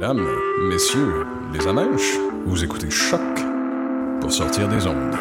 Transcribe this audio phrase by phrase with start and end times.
[0.00, 0.28] Mesdames,
[0.68, 2.14] messieurs, les amèches,
[2.46, 3.20] vous écoutez Choc
[4.20, 5.16] pour sortir des ondes.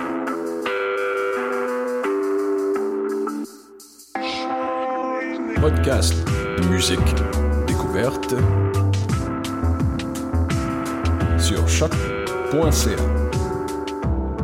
[5.59, 6.13] Podcast,
[6.69, 7.00] musique,
[7.66, 8.36] découverte
[11.39, 12.98] sur choc.ca.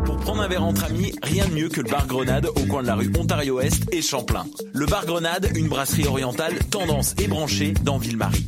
[0.04, 2.82] Pour prendre un verre entre amis, rien de mieux que le bar Grenade au coin
[2.82, 4.48] de la rue Ontario-Est et Champlain.
[4.74, 8.48] Le bar Grenade, une brasserie orientale tendance et branchée dans Ville-Marie.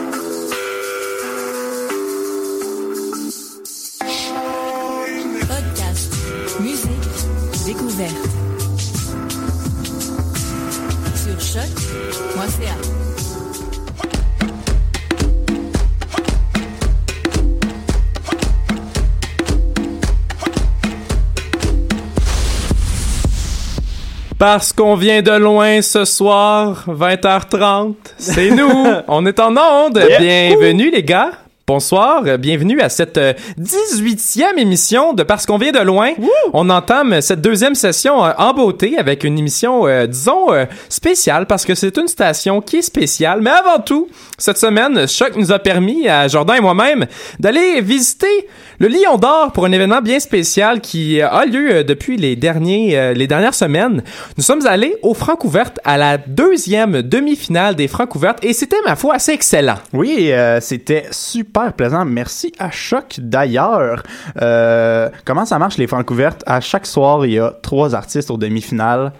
[24.41, 30.03] Parce qu'on vient de loin ce soir, 20h30, c'est nous, on est en onde.
[30.19, 31.33] Bienvenue les gars.
[31.67, 36.09] Bonsoir, euh, bienvenue à cette euh, 18e émission de Parce qu'on vient de loin.
[36.53, 41.45] On entame cette deuxième session euh, en beauté avec une émission, euh, disons, euh, spéciale
[41.45, 43.41] parce que c'est une station qui est spéciale.
[43.41, 47.05] Mais avant tout, cette semaine, Choc nous a permis, à Jordan et moi-même,
[47.39, 48.47] d'aller visiter
[48.81, 52.35] le Lion d'Or pour un événement bien spécial qui euh, a lieu euh, depuis les,
[52.35, 54.01] derniers, euh, les dernières semaines.
[54.37, 59.13] Nous sommes allés aux Francouvertes à la deuxième demi-finale des Francouvertes et c'était, ma foi,
[59.13, 59.75] assez excellent.
[59.93, 62.05] Oui, euh, c'était super plaisant.
[62.05, 64.03] Merci à Choc d'ailleurs.
[64.41, 66.43] Euh, comment ça marche les Francouvertes?
[66.45, 69.13] À chaque soir, il y a trois artistes aux demi-finales.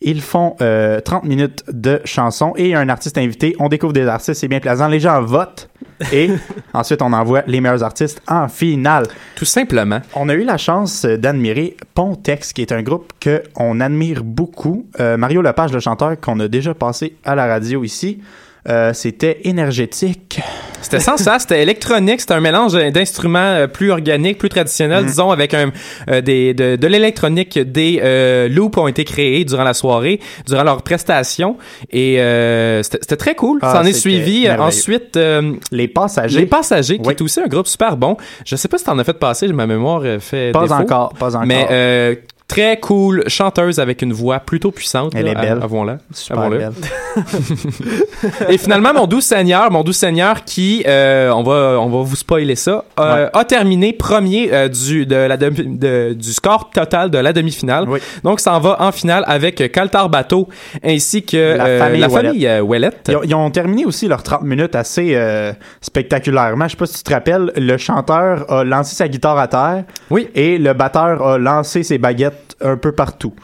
[0.00, 3.56] Ils font euh, 30 minutes de chansons et il y a un artiste invité.
[3.58, 4.86] On découvre des artistes, c'est bien plaisant.
[4.86, 5.68] Les gens votent
[6.12, 6.30] et
[6.72, 9.06] ensuite on envoie les meilleurs artistes en finale.
[9.34, 10.00] Tout simplement.
[10.14, 14.22] On a eu la chance euh, d'admirer Pontex, qui est un groupe que on admire
[14.22, 14.86] beaucoup.
[15.00, 18.20] Euh, Mario Lepage, le chanteur qu'on a déjà passé à la radio ici,
[18.68, 20.40] euh, c'était énergétique.
[20.80, 25.30] C'était sans ça, c'était électronique, c'était un mélange d'instruments euh, plus organiques, plus traditionnels, disons,
[25.32, 25.72] avec un,
[26.08, 27.58] euh, des, de, de l'électronique.
[27.58, 31.56] Des euh, loops ont été créés durant la soirée, durant leur prestation,
[31.90, 33.58] et euh, c'était très cool.
[33.62, 36.38] Ah, Ça en est suivi ensuite euh, Les passagers.
[36.40, 37.14] Les Passagers, qui Oui.
[37.14, 38.16] est aussi un groupe super bon.
[38.46, 40.74] Je sais pas si t'en as fait passer, ma mémoire fait Pas défaut.
[40.74, 41.46] encore, pas encore.
[41.46, 42.14] Mais euh,
[42.48, 45.12] très cool, chanteuse avec une voix plutôt puissante.
[45.14, 45.60] Elle là, est belle.
[45.62, 45.98] Avouons-la.
[46.12, 46.58] Super Avouons-le.
[46.58, 46.72] belle.
[48.48, 52.16] Et finalement, mon doux Seigneur, mon doux Seigneur qui, euh, on va, on va vous
[52.16, 57.10] spoiler ça, euh, a terminé premier euh, du de la demi- de- du score total
[57.10, 57.84] de la demi-finale.
[57.88, 58.00] Oui.
[58.24, 60.48] Donc, ça en va en finale avec Caltar Bateau
[60.82, 62.62] ainsi que La euh, famille la famille euh.
[63.08, 66.64] Ils ont, ils ont terminé aussi leurs 30 minutes assez euh, spectaculairement.
[66.66, 69.84] Je sais pas si tu te rappelles, le chanteur a lancé sa guitare à terre
[70.10, 70.28] Oui.
[70.34, 73.34] et le batteur a lancé ses baguettes un peu partout.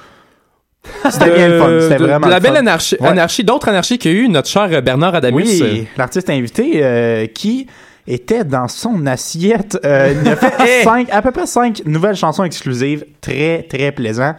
[1.10, 1.68] C'était bien le fun.
[1.80, 2.58] C'était Euh, vraiment de la le belle fun.
[2.58, 3.08] anarchie, Ouais.
[3.08, 5.42] anarchie d'autres anarchies qu'il y a eu notre cher Bernard Adamus.
[5.44, 7.66] Oui, l'artiste invité euh, qui
[8.06, 9.78] était dans son assiette.
[9.84, 14.34] Euh, il a fait cinq, à peu près cinq nouvelles chansons exclusives, très très plaisant.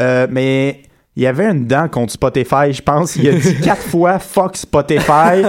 [0.00, 0.82] Euh, mais
[1.16, 3.14] il y avait une dent contre Spotify, je pense.
[3.16, 5.42] Il a dit quatre fois fuck Spotify.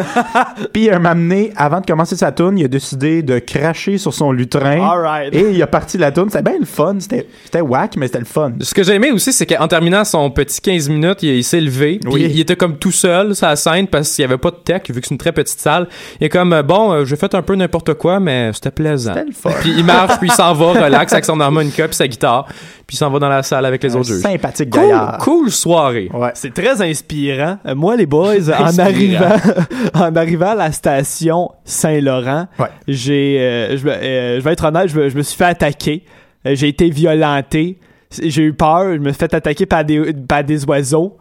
[0.73, 4.13] Puis un moment donné, avant de commencer sa tune, il a décidé de cracher sur
[4.13, 4.79] son lutrin.
[4.81, 5.33] Alright.
[5.33, 6.25] Et il a parti la tune.
[6.29, 6.95] C'était bien le fun.
[6.99, 8.53] C'était c'était whack, mais c'était le fun.
[8.61, 11.61] Ce que j'ai aimé aussi, c'est qu'en terminant son petit 15 minutes, il, il s'est
[11.61, 11.99] levé.
[11.99, 12.27] Puis Oui.
[12.31, 14.83] il était comme tout seul sur la scène parce qu'il n'y avait pas de tech,
[14.89, 15.87] vu que c'est une très petite salle.
[16.21, 19.13] Il est comme, euh, bon, euh, j'ai fait un peu n'importe quoi, mais c'était plaisant.
[19.15, 19.49] C'était le fun.
[19.61, 22.47] Puis il marche, puis il s'en va, relax avec son harmonica puis sa guitare.
[22.87, 24.21] Puis s'en va dans la salle avec les Un autres juges.
[24.21, 25.17] sympathique Cool, gaillard.
[25.17, 26.09] cool soirée.
[26.13, 26.29] Ouais.
[26.35, 27.57] C'est très inspirant.
[27.65, 29.35] Euh, Moi, les boys, en arrivant,
[29.95, 32.67] en arrivant à la station Saint-Laurent, Ouais.
[32.87, 35.45] j'ai, euh, je, me- euh, je vais être honnête, je me, je me suis fait
[35.45, 36.03] attaquer.
[36.45, 37.79] Euh, j'ai été violenté.
[38.21, 38.93] J'ai eu peur.
[38.93, 41.17] Je me suis fait attaquer par des, par des oiseaux.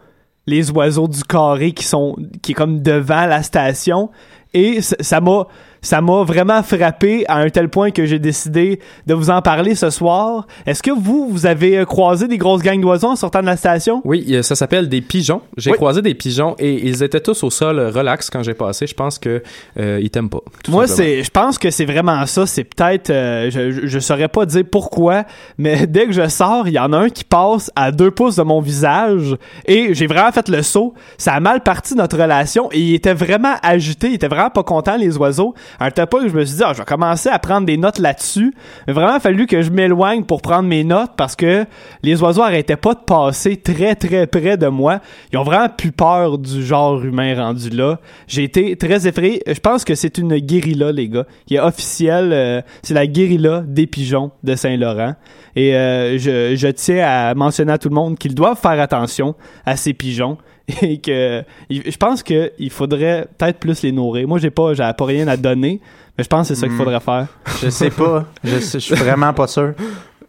[0.47, 4.11] Les oiseaux du carré qui sont, qui est comme devant la station.
[4.53, 5.47] Et ça m'a,
[5.85, 9.75] ça m'a vraiment frappé à un tel point que j'ai décidé de vous en parler
[9.75, 10.47] ce soir.
[10.67, 13.57] Est-ce que vous, vous avez euh, croisé des grosses gangs d'oiseaux en sortant de la
[13.57, 14.01] station?
[14.05, 15.43] Oui, euh, ça s'appelle des pigeons.
[15.57, 15.77] J'ai Oui.
[15.77, 18.87] croisé des pigeons et ils étaient tous au sol, euh, relax quand j'ai passé.
[18.87, 19.43] Je pense que
[19.79, 20.41] euh, ils t'aiment pas.
[20.69, 22.47] Moi, c'est, je pense que c'est vraiment ça.
[22.47, 25.25] C'est peut-être, euh, je, je, je saurais pas dire pourquoi,
[25.59, 28.37] mais dès que je sors, il y en a un qui passe à deux pouces
[28.37, 30.95] de mon visage et j'ai vraiment fait le saut.
[31.19, 34.63] Ça a mal parti notre relation et il était vraiment agité, il était vraiment pas
[34.63, 35.55] content les oiseaux.
[35.81, 37.99] Un point que je me suis dit, ah, je vais commencer à prendre des notes
[37.99, 38.55] là-dessus.
[38.87, 41.65] Mais vraiment, il a fallu que je m'éloigne pour prendre mes notes parce que
[42.03, 45.01] les oiseaux arrêtaient pas de passer très très près de moi.
[45.33, 47.99] Ils ont vraiment plus peur du genre humain rendu là.
[48.27, 49.43] J'ai été très effrayé.
[49.47, 52.31] Je pense que c'est une guérilla, les gars, qui est officielle.
[52.33, 55.15] euh, c'est la guérilla des pigeons de Saint-Laurent.
[55.57, 59.35] Et euh, je, je tiens à mentionner à tout le monde qu'ils doivent faire attention
[59.65, 60.39] à ces pigeons
[60.83, 64.27] et que il- je pense que il faudrait peut-être plus les nourrir.
[64.29, 65.81] Moi, j'ai pas, j'ai pas rien à donner,
[66.17, 66.79] mais je pense que c'est ça qu'il Mm.
[66.79, 67.27] faudrait faire.
[67.63, 68.25] Je sais pas.
[68.43, 69.75] Je, sais- je suis vraiment pas sûr.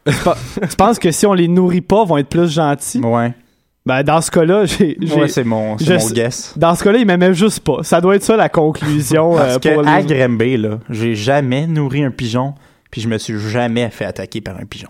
[0.05, 2.99] Tu penses que si on les nourrit pas, ils vont être plus gentils?
[2.99, 3.33] Ouais.
[3.85, 6.57] Ben, dans ce cas-là, j'ai, Ouais, c'est mon, je guess.
[6.57, 7.83] dans ce cas-là, ils m'aimaient juste pas.
[7.83, 10.57] Ça doit être ça la conclusion Parce euh, que pour à les...
[10.57, 12.55] Là, j'ai jamais nourri un pigeon,
[12.89, 14.89] puis je me suis jamais fait attaquer par un pigeon.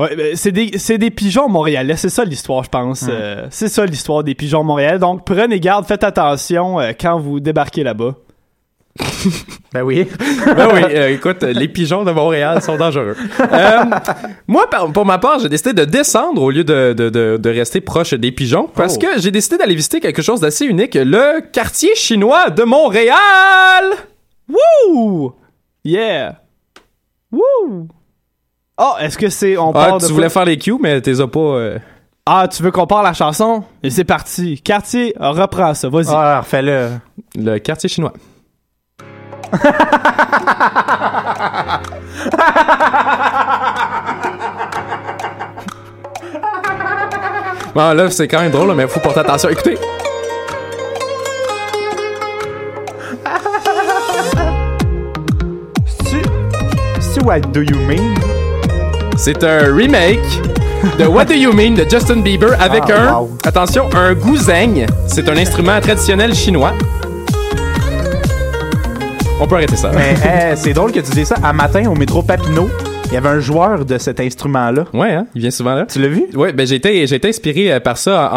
[0.00, 3.04] Ouais, ben, c'est des, c'est des pigeons montréalais, c'est ça l'histoire, je pense.
[3.08, 4.98] Euh, c'est ça l'histoire des pigeons montréalais.
[4.98, 8.14] Donc, prenez garde, faites attention euh, quand vous débarquez là-bas.
[9.72, 10.04] Ben oui.
[10.56, 13.16] Ben oui, euh, écoute, les pigeons de Montréal sont dangereux.
[13.52, 13.78] Euh,
[14.48, 17.80] moi, pour ma part, j'ai décidé de descendre au lieu de, de, de, de rester
[17.80, 18.98] proche des pigeons parce Oh.
[18.98, 23.16] que j'ai décidé d'aller visiter quelque chose d'assez unique, le quartier chinois de Montréal.
[24.48, 25.32] Wouh!
[25.84, 26.40] Yeah!
[27.32, 27.88] Wouh!
[28.82, 29.58] Oh, est-ce que c'est...
[29.58, 31.38] On Ah, part tu voulais faire les cues, mais t'es as pas...
[31.38, 31.78] euh,
[32.24, 33.62] Ah, tu veux qu'on parle la chanson?
[33.82, 34.58] Et c'est parti.
[34.62, 36.06] Quartier, reprends ça, vas-y.
[36.10, 36.88] Ah, refais-le.
[37.36, 38.14] le quartier chinois.
[47.74, 49.48] Bon, là, c'est quand même drôle, mais faut porter attention.
[49.48, 49.78] Écoutez.
[57.00, 58.14] C'est-tu What Do You Mean?
[59.22, 60.18] C'est un remake
[60.98, 63.30] de What Do You Mean de Justin Bieber avec Ah, un, wow.
[63.44, 64.86] attention, un guzheng.
[65.08, 66.72] C'est un instrument traditionnel chinois.
[69.38, 69.90] On peut arrêter ça.
[69.94, 71.34] Mais eh, c'est drôle que tu dis ça.
[71.42, 72.70] À matin, au métro Papineau,
[73.10, 74.84] il y avait un joueur de cet instrument-là.
[74.94, 75.84] Ouais, hein, il vient souvent là.
[75.84, 76.26] Tu l'as vu?
[76.32, 78.36] Ouais, ben j'ai été, j'ai été inspiré euh, par ça en,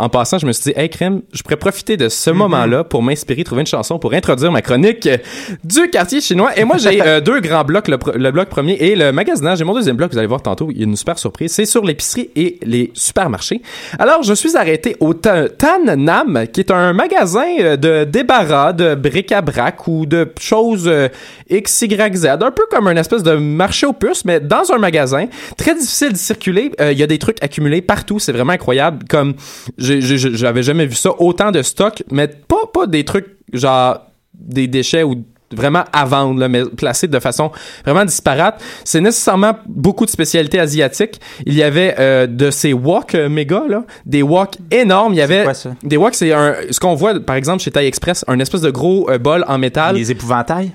[0.00, 0.38] en, en passant.
[0.38, 3.62] Je me suis dit, hey crème, je pourrais profiter de ce moment-là pour m'inspirer, trouver
[3.62, 5.16] une chanson pour introduire ma chronique euh,
[5.64, 6.50] du quartier chinois.
[6.56, 9.58] Et moi, j'ai euh, deux grands blocs, le, le bloc premier et le magasinage.
[9.58, 11.50] J'ai mon deuxième bloc, vous allez voir tantôt, il y a une super surprise.
[11.50, 13.60] C'est sur l'épicerie et les supermarchés.
[13.98, 18.94] Alors, je suis arrêté au Ta- Tan Nam, qui est un magasin de débarras, de
[18.94, 21.08] bric-à-brac ou de choses euh,
[21.50, 22.26] X, Y, Z.
[22.26, 25.26] Un peu comme un espèce de marché aux puces, mais dans un magasin.
[25.56, 26.72] Très difficile de circuler.
[26.80, 28.18] Euh, Il y a des trucs accumulés partout.
[28.18, 29.04] C'est vraiment incroyable.
[29.08, 29.34] Comme,
[29.78, 31.10] j'avais jamais vu ça.
[31.18, 33.98] Autant de stock, mais pas, pas des trucs genre
[34.34, 35.24] des déchets ou
[35.54, 37.50] vraiment à vendre, là, mais placés de façon
[37.84, 38.62] vraiment disparate.
[38.84, 41.20] C'est nécessairement beaucoup de spécialités asiatiques.
[41.46, 45.12] Il y avait euh, de ces wok euh, méga, là, des wok énormes.
[45.14, 45.70] Il y avait quoi, ça?
[45.82, 48.70] des wok, c'est un, ce qu'on voit par exemple chez Thai Express, un espèce de
[48.70, 49.96] gros euh, bol en métal.
[49.96, 50.72] Les épouvantails?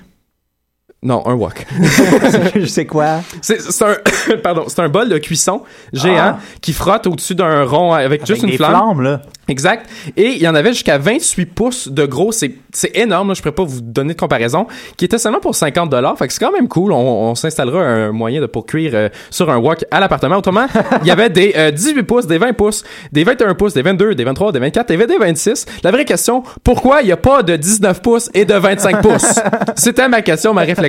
[1.00, 1.64] Non, un wok.
[2.56, 3.20] je sais quoi?
[3.40, 3.96] C'est un,
[4.42, 5.62] pardon, c'est un bol de cuisson
[5.92, 6.38] géant Ah.
[6.60, 8.70] qui frotte au-dessus d'un rond avec, juste Avec une des flamme.
[8.72, 9.22] flammes, là.
[9.46, 9.88] Exact.
[10.16, 12.32] Et il y en avait jusqu'à 28 pouces de gros.
[12.32, 13.28] C'est, c'est énorme.
[13.28, 13.34] Là.
[13.34, 14.66] Je pourrais pas vous donner de comparaison.
[14.98, 16.18] Qui était seulement pour 50 dollars.
[16.18, 16.92] Fait que c'est quand même cool.
[16.92, 20.36] On, on s'installera un moyen de pour cuire euh, sur un wok à l'appartement.
[20.36, 20.66] Autrement,
[21.02, 24.14] il y avait des euh, 18 pouces, des 20 pouces, des 21 pouces, des 22,
[24.16, 25.64] des 23, des 24, des 26.
[25.82, 29.38] La vraie question, pourquoi il n'y a pas de 19 pouces et de 25 pouces?
[29.76, 30.87] C'était ma question, ma réflexion.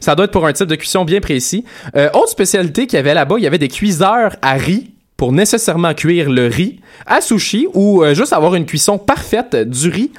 [0.00, 1.64] Ça doit être pour un type de cuisson bien précis.
[1.96, 5.32] Euh, autre spécialité qu'il y avait là-bas, il y avait des cuiseurs à riz pour
[5.32, 10.10] nécessairement cuire le riz à sushi ou euh, juste avoir une cuisson parfaite du riz.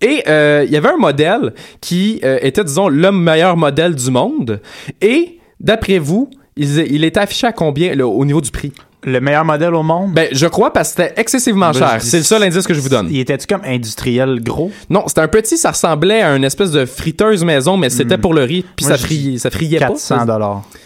[0.00, 4.60] Et euh, il y avait un modèle qui était, disons, le meilleur modèle du monde.
[5.00, 8.72] Et d'après vous, il, il était affiché à combien au niveau du prix?
[9.06, 10.12] Le meilleur modèle au monde?
[10.12, 11.96] Ben, je crois parce que c'était excessivement Ben, cher.
[12.00, 13.06] C'est le seul indice que je vous donne.
[13.10, 14.70] Il était-tu comme industriel gros?
[14.90, 18.20] Non, c'était un petit, ça ressemblait à une espèce de friteuse maison, mais c'était Hmm.
[18.20, 20.24] pour le riz, puis ça friait, ça friait 400 pas.
[20.24, 20.62] dollars.
[20.72, 20.78] Ça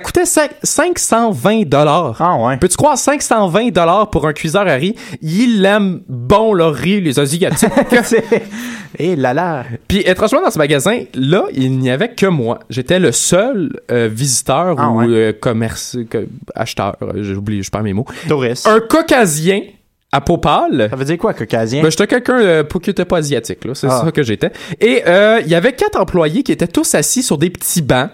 [0.00, 2.16] coûtait cinq- 520 dollars.
[2.20, 2.56] Ah ouais.
[2.56, 4.96] Peux-tu croire 520 dollars pour un cuiseur à riz?
[5.22, 7.64] Il aime bon le riz, les Asiatiques.
[8.98, 9.64] Et là là.
[9.88, 12.60] Puis étrangement, dans ce magasin, là, il n'y avait que moi.
[12.70, 15.06] J'étais le seul euh, visiteur Ah ou ouais.
[15.08, 15.96] euh, commerce,
[16.54, 18.06] acheteur, euh, j'ai oublié, je perds mes mots.
[18.28, 18.66] Touriste.
[18.66, 19.60] Un caucasien
[20.12, 20.88] à peau pâle.
[20.90, 21.82] Ça veut dire quoi, caucasien?
[21.82, 23.74] Ben, j'étais quelqu'un euh, qui était pas asiatique, là.
[23.74, 24.02] C'est Ah.
[24.04, 24.50] ça que j'étais.
[24.80, 28.10] Et euh, il y avait quatre employés qui étaient tous assis sur des petits bancs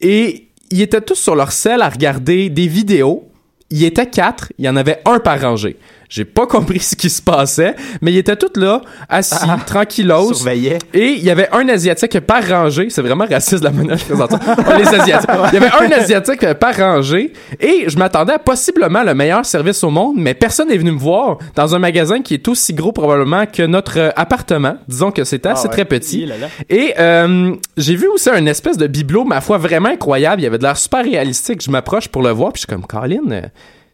[0.00, 3.28] et ils étaient tous sur leur selle à regarder des vidéos.
[3.70, 5.76] Il y était quatre, il y en avait un par rangée.
[6.08, 9.58] J'ai pas compris ce qui se passait, mais ils étaient tous là, assis, Ah.
[9.66, 10.34] tranquillos.
[10.34, 10.78] Surveillait.
[10.94, 12.88] Et il y avait un Asiatique par rangée.
[12.90, 14.40] C'est vraiment raciste la manière dont je présente ça.
[14.58, 15.30] Oh, les Asiatiques.
[15.52, 17.32] Il y avait un Asiatique par rangée.
[17.60, 20.98] Et je m'attendais à possiblement le meilleur service au monde, mais personne n'est venu me
[20.98, 24.76] voir dans un magasin qui est aussi gros probablement que notre euh, appartement.
[24.88, 25.68] Disons que assez Ah ouais.
[25.68, 26.20] très petit.
[26.22, 26.46] Hi là là.
[26.68, 30.40] Et euh, j'ai vu aussi un espèce de bibelot, ma foi, vraiment incroyable.
[30.40, 31.62] Il y avait de l'air super réalistique.
[31.62, 33.42] Je m'approche pour le voir, puis je suis comme, Colin, euh,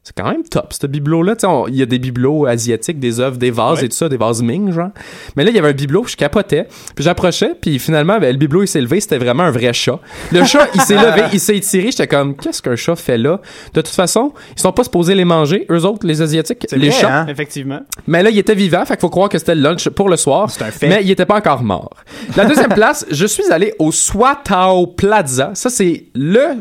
[0.05, 1.37] c'est quand même top, ce bibelot-là.
[1.37, 3.95] Tu sais, on- Il y a des bibelots asiatiques, des œuvres, des vases et tout
[3.97, 4.89] ça, des vases Ming, genre.
[5.37, 6.67] Mais là, il y avait un bibelot, je capotais.
[6.97, 10.01] Puis j'approchais, puis finalement, ben, le bibelot, il s'est levé, c'était vraiment un vrai chat.
[10.33, 11.91] Le chat, il s'est levé, il s'est étiré.
[11.93, 13.41] J'étais comme, qu'est-ce qu'un chat fait là?
[13.75, 16.99] De toute façon, ils sont pas supposés les manger, eux autres, les Asiatiques, les vrai,
[17.01, 17.21] chats.
[17.21, 17.27] hein?
[17.29, 17.81] Effectivement.
[18.09, 20.17] Mais là, il était vivant, fait qu'il faut croire que c'était le lunch pour le
[20.17, 20.51] soir.
[20.51, 20.89] C'est un fait.
[20.89, 21.91] Mais il était pas encore mort.
[22.37, 25.53] La deuxième place, je suis allé au Swatao Plaza.
[25.55, 26.57] Ça, c'est le,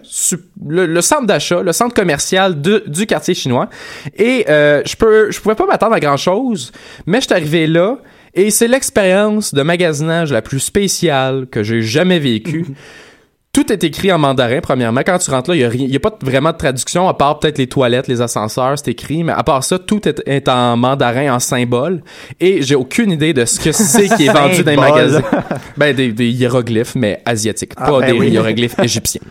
[0.67, 3.69] le, le centre d'achat, le centre commercial de- du quartier chinois.
[4.17, 6.71] Et euh, je peux, je pouvais pas m'attendre à grand chose,
[7.05, 7.97] mais je suis arrivé là.
[8.33, 12.65] Et c'est l'expérience de magasinage la plus spéciale que j'ai jamais vécue.
[13.53, 15.01] Tout est écrit en mandarin, premièrement.
[15.05, 17.58] Quand tu rentres là, il n'y a, a pas vraiment de traduction, à part peut-être
[17.58, 19.25] les toilettes, les ascenseurs, c'est écrit.
[19.25, 22.01] Mais à part ça, tout est, est en mandarin, en symbole.
[22.39, 25.22] Et j'ai aucune idée de ce que c'est qui est vendu dans les magasins.
[25.77, 27.72] Ben, des, des hiéroglyphes, mais asiatiques.
[27.77, 28.29] Ah, pas ben des oui.
[28.29, 29.22] hiéroglyphes égyptiens.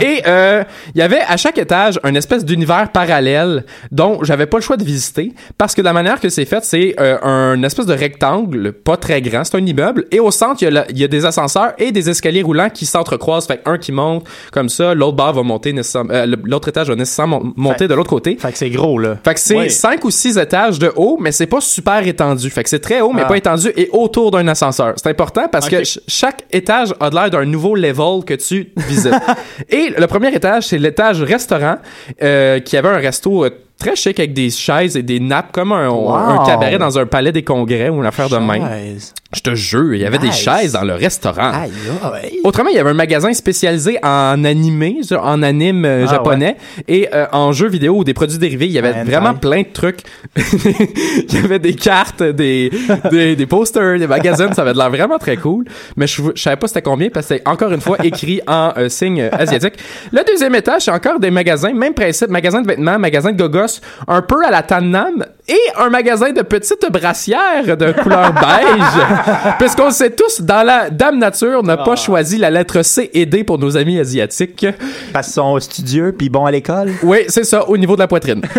[0.00, 0.62] Et euh,
[0.94, 4.76] il y avait à chaque étage un espèce d'univers parallèle dont j'avais pas le choix
[4.76, 7.94] de visiter parce que de la manière que c'est fait, c'est euh, un espèce de
[7.94, 10.06] rectangle, pas très grand, c'est un immeuble.
[10.12, 13.46] Et au centre, il y, a y des ascenseurs et des escaliers roulants qui s'entrecroisent.
[13.46, 16.94] Fait un qui monte comme ça, l'autre barre va monter nécessairement, euh, l'autre étage va
[16.96, 18.36] nécessairement mon- monter Fait- de l'autre côté.
[18.40, 19.16] Fait que c'est gros, là.
[19.24, 22.50] Fait que c'est cinq ou six étages de haut, mais c'est pas super étendu.
[22.50, 23.28] Fait que c'est très haut, mais Ah.
[23.28, 24.94] pas étendu et autour d'un ascenseur.
[24.96, 28.70] C'est important parce que ch- chaque étage a de l'air d'un nouveau level que tu
[28.76, 29.12] visites.
[29.70, 31.76] et le premier étage, c'est l'étage restaurant,
[32.22, 35.72] euh, qui avait un resto euh, très chic avec des chaises et des nappes comme
[35.72, 36.14] un, Wow.
[36.14, 38.66] un cabaret dans un palais des congrès ou une affaire de même.
[38.66, 39.14] Chaise.
[39.34, 41.52] Je te jure, il y avait des chaises dans le restaurant.
[41.52, 41.70] Aïe,
[42.14, 42.40] aïe.
[42.44, 46.56] Autrement, il y avait un magasin spécialisé en animé, en anime euh, Ah, japonais
[46.88, 48.64] et euh, en jeux vidéo ou des produits dérivés.
[48.64, 49.04] Il y avait hentai.
[49.10, 50.00] vraiment plein de trucs.
[50.36, 52.70] il y avait des cartes, des,
[53.10, 54.54] des, des posters, des magazines.
[54.54, 55.66] Ça avait l'air vraiment très cool.
[55.96, 58.72] Mais je, je savais pas c'était combien parce que c'était encore une fois écrit en
[58.78, 59.74] euh, signe euh, asiatique.
[60.10, 61.74] Le deuxième étage, c'est encore des magasins.
[61.74, 63.67] Même principe, magasin de vêtements, magasin de gogos,
[64.06, 69.54] un peu à la Tannam et un magasin de petites brassières de couleur beige.
[69.58, 73.44] Puisqu'on sait tous, dans la Dame Nature n'a pas choisi la lettre C et D
[73.44, 74.66] pour nos amis asiatiques.
[75.12, 76.92] Parce qu'ils sont studieux puis bons à l'école.
[77.02, 78.42] Oui, c'est ça, au niveau de la poitrine.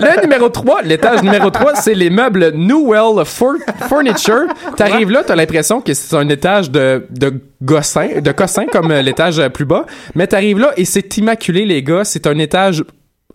[0.00, 3.54] le numéro 3, l'étage numéro 3, c'est les meubles Newell Fur-
[3.88, 4.46] Furniture.
[4.76, 9.40] T'arrives là, t'as l'impression que c'est un étage de, de gossin, de cossin comme l'étage
[9.50, 9.86] plus bas.
[10.14, 12.04] Mais t'arrives là et c'est immaculé, les gars.
[12.04, 12.82] C'est un étage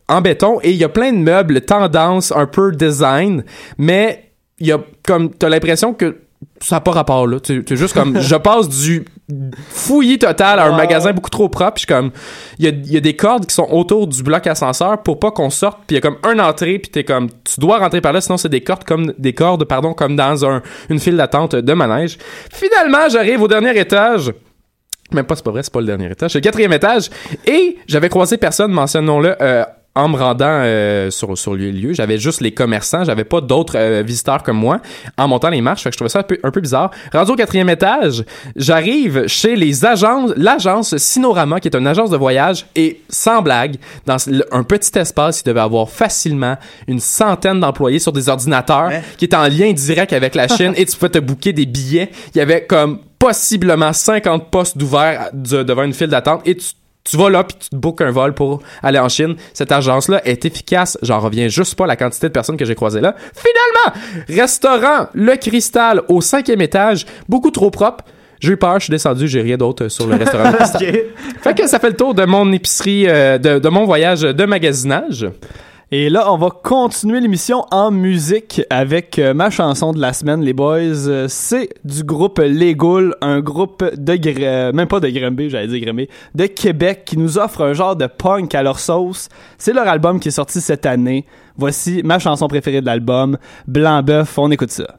[0.09, 3.43] en béton et il y a plein de meubles tendance, un peu design,
[3.77, 6.17] mais il y a comme, t'as l'impression que
[6.59, 7.39] ça n'a pas rapport là.
[7.39, 9.05] Tu es juste comme, je passe du
[9.69, 11.73] fouillis total à un magasin beaucoup trop propre.
[11.73, 12.11] Puis je suis comme,
[12.59, 15.31] il y a, y a des cordes qui sont autour du bloc ascenseur pour pas
[15.31, 15.79] qu'on sorte.
[15.87, 16.79] Puis il y a comme un entrée.
[16.79, 19.65] Puis t'es comme, tu dois rentrer par là, sinon c'est des cordes comme des cordes,
[19.65, 22.17] pardon, comme dans un, une file d'attente de manège.
[22.51, 24.33] Finalement, j'arrive au dernier étage.
[25.11, 26.31] Même pas, c'est pas vrai, c'est pas le dernier étage.
[26.31, 27.09] C'est le quatrième étage.
[27.45, 29.63] Et j'avais croisé personne, mentionnons-le, euh,
[29.97, 31.93] en me rendant euh, sur, sur le lieu.
[31.93, 33.03] J'avais juste les commerçants.
[33.03, 34.79] J'avais pas d'autres euh, visiteurs comme moi
[35.17, 35.83] en montant les marches.
[35.83, 36.91] Fait que je trouvais ça un peu, un peu bizarre.
[37.11, 38.23] Rendu au quatrième étage,
[38.55, 42.65] j'arrive chez les agences, l'agence Sinorama, qui est une agence de voyage.
[42.75, 43.75] Et sans blague,
[44.05, 44.17] dans
[44.51, 49.01] un petit espace, il devait avoir facilement une centaine d'employés sur des ordinateurs Hein?
[49.17, 50.73] qui étaient en lien direct avec la Chine.
[50.75, 52.09] et tu pouvais te booker des billets.
[52.35, 56.67] Il y avait comme possiblement 50 postes d'ouverts de- devant une file d'attente et tu
[57.09, 59.35] tu vas là puis tu te bookes un vol pour aller en Chine.
[59.53, 60.97] Cette agence-là est efficace.
[61.01, 63.15] J'en reviens juste pas à la quantité de personnes que j'ai croisées là.
[63.33, 68.03] Finalement, restaurant Le Cristal au cinquième étage, beaucoup trop propre.
[68.39, 70.51] J'ai eu peur, je suis descendu, j'ai rien d'autre sur le restaurant.
[71.41, 74.45] Fait que ça fait le tour de mon épicerie, euh, de, de mon voyage de
[74.45, 75.25] magasinage.
[75.89, 80.41] Et là, on va continuer l'émission en musique avec euh, ma chanson de la semaine,
[80.41, 81.07] les boys.
[81.07, 85.67] Euh, c'est du groupe Les Goules, un groupe de euh, même pas de Grimby, j'allais
[85.67, 89.29] dire Grimby, de Québec qui nous offre un genre de punk à leur sauce.
[89.57, 91.25] C'est leur album qui est sorti cette année.
[91.55, 94.37] Voici ma chanson préférée de l'album, Blanc Bœuf.
[94.37, 94.97] On écoute ça.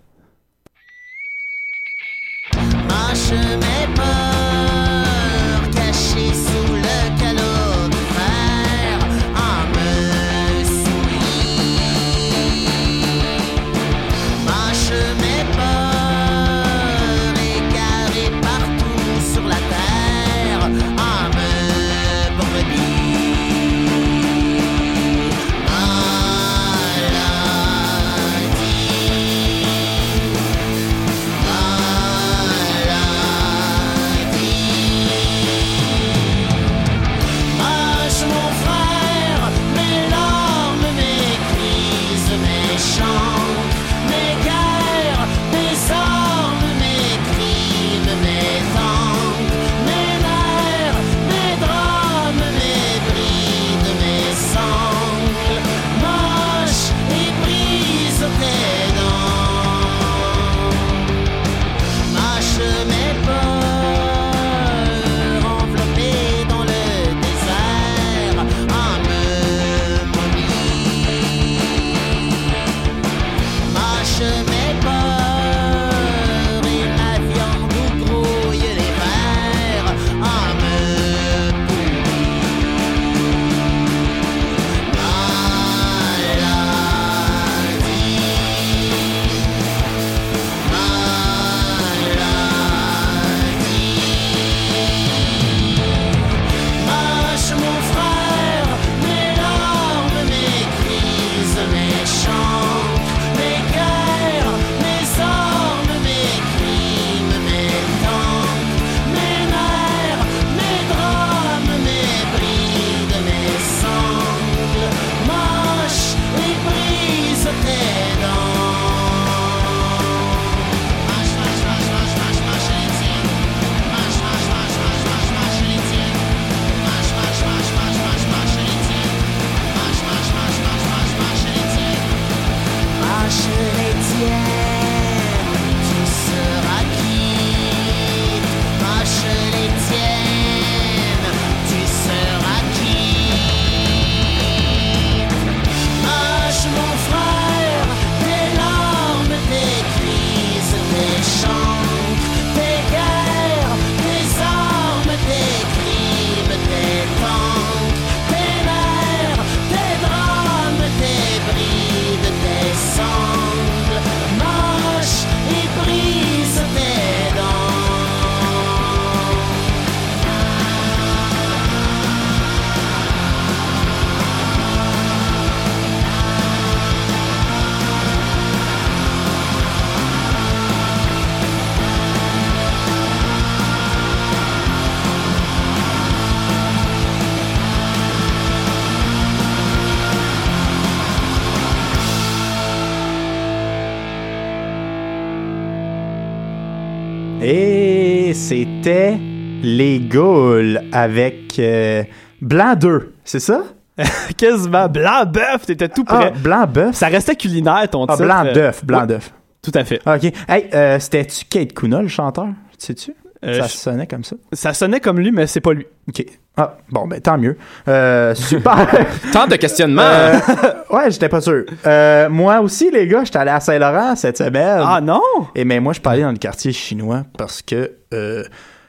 [198.48, 199.18] C'était
[199.62, 202.02] les Gaules avec euh,
[202.40, 203.62] Blanc 2, c'est ça?
[204.38, 204.88] Quasiment.
[204.88, 206.32] Blanc bœuf, t'étais tout Ah, prêt.
[206.42, 206.94] Blanc bœuf.
[206.94, 208.24] Ça restait culinaire, ton Ah, titre.
[208.24, 209.34] blanc Euh, d'œuf, blanc ouais, d'œuf.
[209.60, 210.00] Tout à fait.
[210.06, 210.32] Ok.
[210.48, 212.46] Hey, euh, c'était-tu Kate Kuna, le chanteur?
[212.78, 213.12] Sais-tu?
[213.44, 214.36] Euh, ça je- sonnait comme ça.
[214.52, 215.86] Ça sonnait comme lui, mais c'est pas lui.
[216.08, 216.24] Ok.
[216.56, 217.56] Ah, bon, ben tant mieux.
[217.86, 218.88] Euh, super.
[219.32, 220.02] Tant de questionnements.
[220.02, 220.38] Euh,
[220.90, 221.64] ouais, j'étais pas sûr.
[221.86, 224.80] Euh, moi aussi, les gars, j'étais allé à Saint-Laurent cette semaine.
[224.84, 225.22] Ah non?
[225.54, 228.42] Et mais moi, je suis pas allé dans le quartier chinois parce que euh,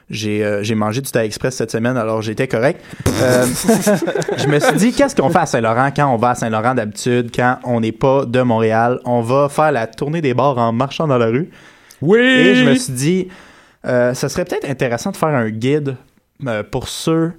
[0.08, 2.84] j'ai euh, j'ai mangé du Thai Express cette semaine, alors j'étais correct.
[3.22, 3.46] Euh,
[4.36, 7.30] je me suis dit, qu'est-ce qu'on fait à Saint-Laurent quand on va à Saint-Laurent d'habitude,
[7.32, 8.98] quand on n'est pas de Montréal?
[9.04, 11.48] On va faire la tournée des bars en marchant dans la rue.
[12.02, 12.18] oui.
[12.18, 13.28] Et je me suis dit,
[13.86, 15.96] euh, ça serait peut-être intéressant de faire un guide
[16.46, 17.32] euh, pour ceux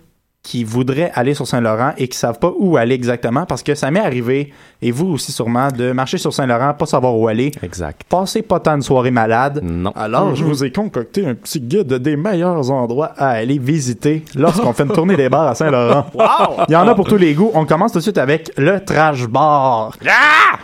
[0.44, 3.92] qui voudraient aller sur Saint-Laurent et qui savent pas où aller exactement parce que ça
[3.92, 4.52] m'est arrivé,
[4.82, 8.04] et vous aussi sûrement, de marcher sur Saint-Laurent, pas savoir où aller, Exact.
[8.10, 9.60] passer pas tant de soirées malades.
[9.62, 9.92] Non.
[9.96, 14.74] Alors, je vous ai concocté un petit guide des meilleurs endroits à aller visiter lorsqu'on
[14.74, 16.08] fait une tournée des bars à Saint-Laurent.
[16.70, 17.52] Il y en a pour tous les goûts.
[17.54, 19.94] On commence tout de suite avec le Trash Bar.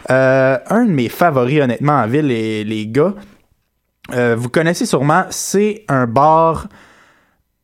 [0.09, 3.13] Euh, un de mes favoris, honnêtement, en ville, les, les gars.
[4.13, 6.67] Euh, vous connaissez sûrement, c'est un bar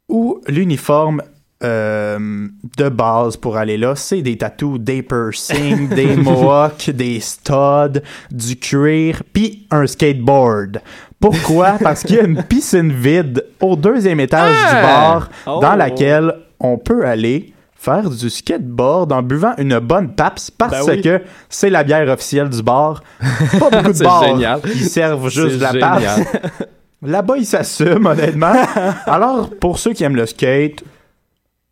[0.10, 1.22] où l'uniforme
[1.64, 8.02] euh, de base pour aller là, c'est des tattoos, des piercings, des mohawks, des studs,
[8.30, 10.82] du cuir, puis un skateboard.
[11.22, 11.78] Pourquoi?
[11.82, 15.60] Parce qu'il y a une piscine vide au deuxième étage du bar Oh.
[15.62, 17.53] dans laquelle on peut aller
[17.84, 21.02] faire du skateboard en buvant une bonne PAPS parce Ben oui.
[21.02, 23.04] que c'est la bière officielle du bar.
[23.60, 24.62] Pas beaucoup de bars génial.
[24.62, 26.00] qui servent juste de la génial.
[26.02, 26.68] PAPS.
[27.06, 28.54] Là-bas, ils s'assument, honnêtement.
[29.06, 30.82] Alors, pour ceux qui aiment le skate,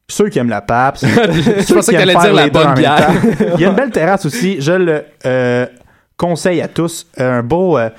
[0.09, 3.09] ceux qui aiment la PAPS, Je pensais allait dire la bonne bière.
[3.55, 4.59] Il y a une belle terrasse aussi.
[4.59, 5.65] Je le euh,
[6.17, 7.07] conseille à tous.
[7.17, 7.89] Un beau euh,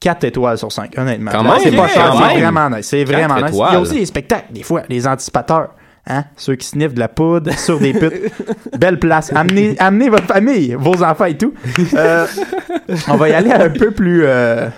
[0.00, 1.30] 4 étoiles sur 5, honnêtement.
[1.60, 2.86] C'est pas cher, c'est vraiment nice.
[2.86, 3.54] C'est vraiment nice.
[3.54, 5.70] Il y a aussi des spectacles, des fois, les anticipateurs.
[6.06, 6.24] Hein?
[6.36, 8.30] Ceux qui sniffent de la poudre sur des putes.
[8.78, 9.32] Belle place.
[9.34, 11.54] Amenez, amenez votre famille, vos enfants et tout.
[11.94, 12.26] Euh,
[13.08, 14.22] on va y aller un peu plus...
[14.24, 14.68] euh,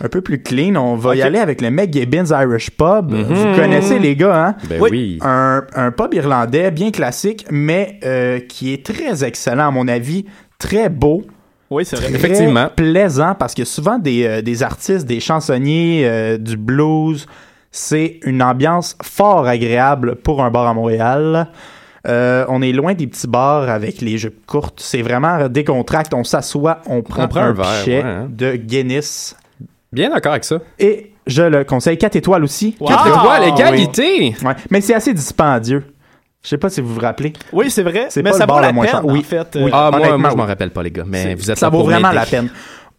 [0.00, 0.76] un peu plus clean.
[0.76, 3.10] On va y aller avec le McGibbons Irish Pub.
[3.12, 3.22] Mhm.
[3.24, 4.54] Vous connaissez les gars, hein?
[4.68, 4.88] Ben Oui.
[4.92, 5.18] oui.
[5.22, 10.24] un, un pub irlandais bien classique, mais euh, qui est très excellent à mon avis,
[10.58, 11.22] très beau,
[11.68, 12.06] Oui, c'est vrai.
[12.06, 12.68] très Effectivement.
[12.76, 17.26] plaisant parce que souvent des, euh, des artistes, des chansonniers, euh, du blues,
[17.70, 21.48] c'est une ambiance fort agréable pour un bar à Montréal.
[22.08, 24.80] Euh, on est loin des petits bars avec les jupes courtes.
[24.82, 26.14] C'est vraiment décontracte.
[26.14, 28.26] On s'assoit, on prend, prend un, un verre, pichet ouais, hein.
[28.30, 29.36] de Guinness.
[29.92, 30.58] Bien d'accord avec ça.
[30.78, 31.98] Et je le conseille.
[31.98, 32.76] 4 étoiles aussi.
[32.80, 32.88] Wow.
[32.88, 33.72] Quatre Ah, Tu vois, étoiles.
[33.74, 34.34] l'égalité.
[34.42, 34.54] Ouais.
[34.70, 35.84] Mais c'est assez dispendieux.
[36.42, 37.34] Je sais pas si vous vous rappelez.
[37.52, 38.06] Oui, c'est vrai.
[38.08, 39.04] C'est mais pas ça le vaut bar la peine, cher.
[39.04, 39.18] Oui.
[39.18, 39.48] en fait.
[39.56, 39.64] Oui.
[39.66, 41.04] Euh, Ah, moi, moi je m'en rappelle pas, les gars.
[41.06, 42.48] Mais vous êtes ça là vaut vraiment la peine.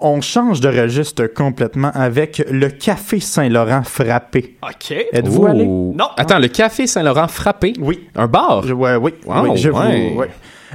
[0.04, 4.58] On change de registre complètement avec le Café Saint-Laurent frappé.
[4.64, 4.96] OK.
[5.14, 5.66] Êtes-vous allé?
[5.66, 6.08] Non.
[6.18, 7.74] Attends, le Café Saint-Laurent frappé?
[7.80, 8.08] Oui.
[8.16, 8.64] Un bar?
[8.66, 10.30] Je, ouais, oui, Wow, oui, je vous- ouais.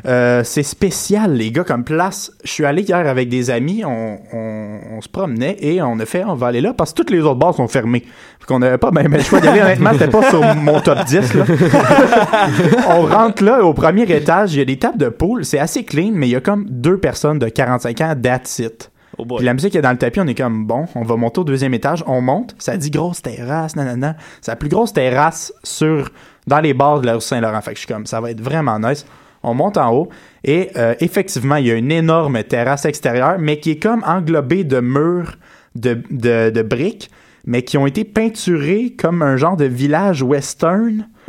[0.07, 2.31] Euh, c'est spécial, les gars, comme place.
[2.45, 6.05] Je suis allé hier avec des amis, on, on- on se promenait et on a
[6.05, 8.01] fait, on va aller là parce que tous les autres bars sont fermés.
[8.39, 9.62] Fait qu'on n'avait pas même le choix d'y aller.
[9.62, 11.35] Honnêtement, c'était pas sur mon top 10.
[11.35, 11.45] Là.
[12.91, 15.45] on rentre là, au premier étage, il y a des tables de poule.
[15.45, 18.91] C'est assez clean, mais il y a comme deux personnes de 45 ans, that's it.
[19.18, 19.38] Oh boy.
[19.38, 21.44] Puis la musique est dans le tapis, on est comme bon, on va monter au
[21.44, 24.16] deuxième étage, on monte, ça dit grosse terrasse, nanana.
[24.40, 26.11] C'est la plus grosse terrasse sur
[26.46, 27.61] dans les bars de la rue Saint-Laurent.
[27.61, 29.07] Fait que je suis comme ça va être vraiment nice.
[29.42, 30.09] On monte en haut
[30.44, 34.64] et euh, effectivement, il y a une énorme terrasse extérieure, mais qui est comme englobée
[34.64, 35.37] de murs
[35.74, 37.11] de, de, de briques,
[37.44, 41.09] mais qui ont été peinturés comme un genre de village western.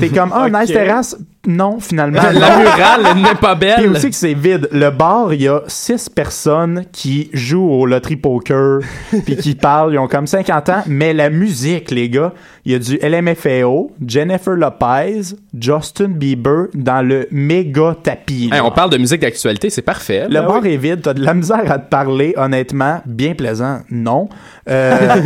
[0.00, 1.16] T'es comme, oh, nice terrasse.
[1.46, 2.20] Non, finalement.
[2.20, 3.90] La murale n'est pas Puis belle.
[3.92, 4.68] aussi que c'est vide.
[4.72, 8.80] Le bar, il y a six personnes qui jouent au loterie poker,
[9.24, 9.94] puis qui parlent.
[9.94, 10.82] Ils ont comme 50 ans.
[10.86, 12.34] Mais la musique, les gars,
[12.66, 18.50] il y a du LMFAO, Jennifer Lopez, Justin Bieber dans le méga tapis.
[18.52, 20.26] Hey, on parle de musique d'actualité, c'est parfait.
[20.28, 20.42] Le là.
[20.42, 24.28] bar est vide, t'as de la misère à te parler, honnêtement, bien plaisant, non.
[24.68, 24.98] Euh,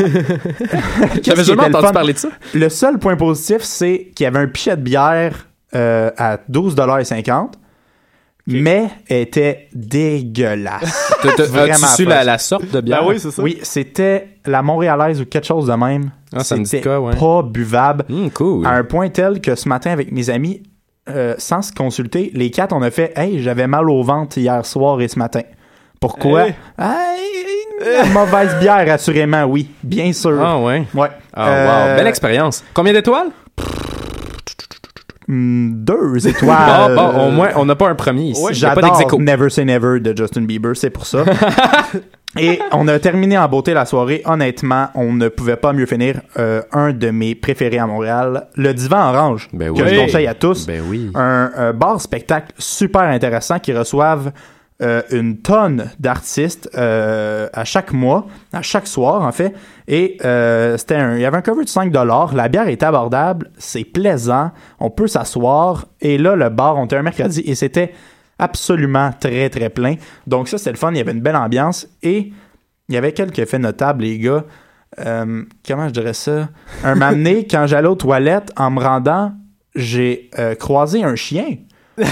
[1.24, 2.29] J'avais jamais entendu parler de ça.
[2.55, 7.49] Le seul point positif, c'est qu'il y avait un pichet de bière euh, à 12,50$,
[8.47, 11.13] mais elle était dégueulasse.
[11.49, 13.03] Vraiment su la, la sorte de bière?
[13.03, 13.43] Ben oui, c'est ça.
[13.43, 16.11] oui, c'était la montréalaise ou quelque chose de même.
[16.35, 17.17] Ah, ça me dit C'était quoi, ouais.
[17.17, 18.05] pas buvable.
[18.11, 18.67] Hum, cool.
[18.67, 20.63] À un point tel que ce matin, avec mes amis,
[21.09, 24.65] euh, sans se consulter, les quatre, on a fait Hey, j'avais mal au ventre hier
[24.67, 25.41] soir et ce matin.
[26.01, 26.49] Pourquoi?
[26.49, 26.55] Hey.
[26.79, 29.71] Hey, la mauvaise bière, assurément, oui.
[29.83, 30.39] Bien sûr.
[30.45, 30.85] Ah ouais.
[30.95, 31.09] Ouais.
[31.33, 32.63] Ah Euh, wow, belle expérience.
[32.75, 33.29] Combien d'étoiles?
[35.29, 36.95] Deux Bon, étoiles.
[36.95, 38.43] bon, au moins, on n'a pas un premier ici.
[38.45, 39.19] Ouais, J'adore.
[39.21, 41.25] Never Say Never de Justin Bieber, c'est pour ça.
[42.39, 44.21] Et on a terminé en beauté la soirée.
[44.25, 46.21] Honnêtement, on ne pouvait pas mieux finir.
[46.37, 49.89] Euh, un de mes préférés à Montréal, le Divan Orange, Ben que oui.
[49.89, 50.67] je conseille à tous.
[50.67, 51.11] Ben oui.
[51.15, 54.33] Un, un bar spectacle super intéressant qui reçoivent
[54.83, 59.55] euh, une tonne d'artistes euh, à chaque mois, à chaque soir en fait.
[59.87, 61.95] Et euh, c'était un, il y avait un cover de 5
[62.35, 65.87] La bière est abordable, c'est plaisant, on peut s'asseoir.
[66.01, 67.95] Et là, le bar, on était un mercredi et c'était
[68.41, 69.95] absolument très très plein.
[70.27, 72.33] Donc ça, c'était le fun, il y avait une belle ambiance et
[72.89, 74.45] il y avait quelques faits notables, les gars.
[74.97, 76.49] Comment je dirais ça?
[76.83, 79.35] Un m'amener, quand j'allais aux toilettes, en me rendant,
[79.77, 81.59] j'ai croisé un chien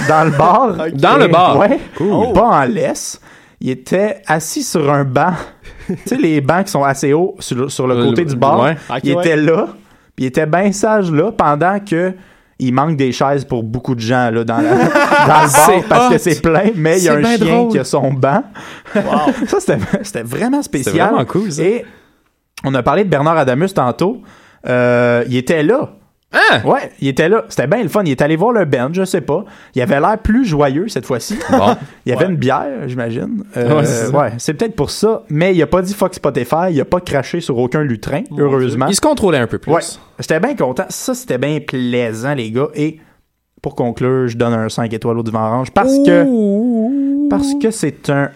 [0.08, 0.76] dans le bar.
[0.94, 1.58] Dans le bar?
[1.58, 1.78] Ouais.
[1.96, 2.32] Cool.
[2.32, 3.20] Pas en laisse.
[3.60, 5.32] Il était assis sur un banc.
[5.86, 8.60] tu sais, les bancs qui sont assez hauts sur, sur le côté le- du bar.
[8.60, 8.76] ouais.
[9.04, 9.22] Il ouais.
[9.22, 9.68] était là.
[10.16, 12.12] Puis il était bien sage là pendant que
[12.58, 16.12] il manque des chaises pour beaucoup de gens là, dans, la- dans le bar parce
[16.12, 17.72] que c'est plein, mais il y a un chien drôle.
[17.72, 18.44] qui a son banc.
[18.94, 20.94] ça, c'était c'était vraiment spécial.
[20.94, 21.62] C'est vraiment cool, ça.
[21.62, 21.84] Et
[22.64, 24.22] on a parlé de Bernard Adamus tantôt.
[24.68, 25.90] Euh, il était là.
[26.32, 26.60] Hein?
[26.64, 27.44] Ouais, il était là.
[27.48, 28.02] C'était bien le fun.
[28.04, 29.44] Il est allé voir le band, je sais pas.
[29.74, 31.38] Il avait l'air plus joyeux cette fois-ci.
[31.50, 31.74] Bon.
[32.06, 33.44] Il y avait une bière, j'imagine.
[33.56, 34.18] Euh, Ouais, c'est ça.
[34.18, 35.24] ouais, c'est peut-être pour ça.
[35.28, 36.70] Mais il a pas dit fuck Spotify.
[36.70, 38.86] Il a pas craché sur aucun lutrin, heureusement.
[38.88, 39.70] Il se contrôlait un peu plus.
[39.72, 39.80] Ouais.
[40.18, 40.84] J'étais bien content.
[40.88, 42.68] Ça, c'était bien plaisant, les gars.
[42.74, 42.98] Et
[43.60, 48.08] pour conclure, je donne un 5 étoiles au Divan Orange parce que parce que c'est
[48.10, 48.30] un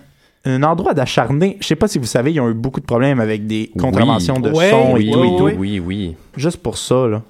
[0.49, 1.57] un endroit d'acharné.
[1.61, 4.39] Je sais pas si vous savez, ils ont eu beaucoup de problèmes avec des contraventions
[4.39, 5.45] de Ouais, son et Oui, tout oui, et tout.
[5.45, 6.17] oui, oui, oui.
[6.37, 7.23] Juste pour ça, là.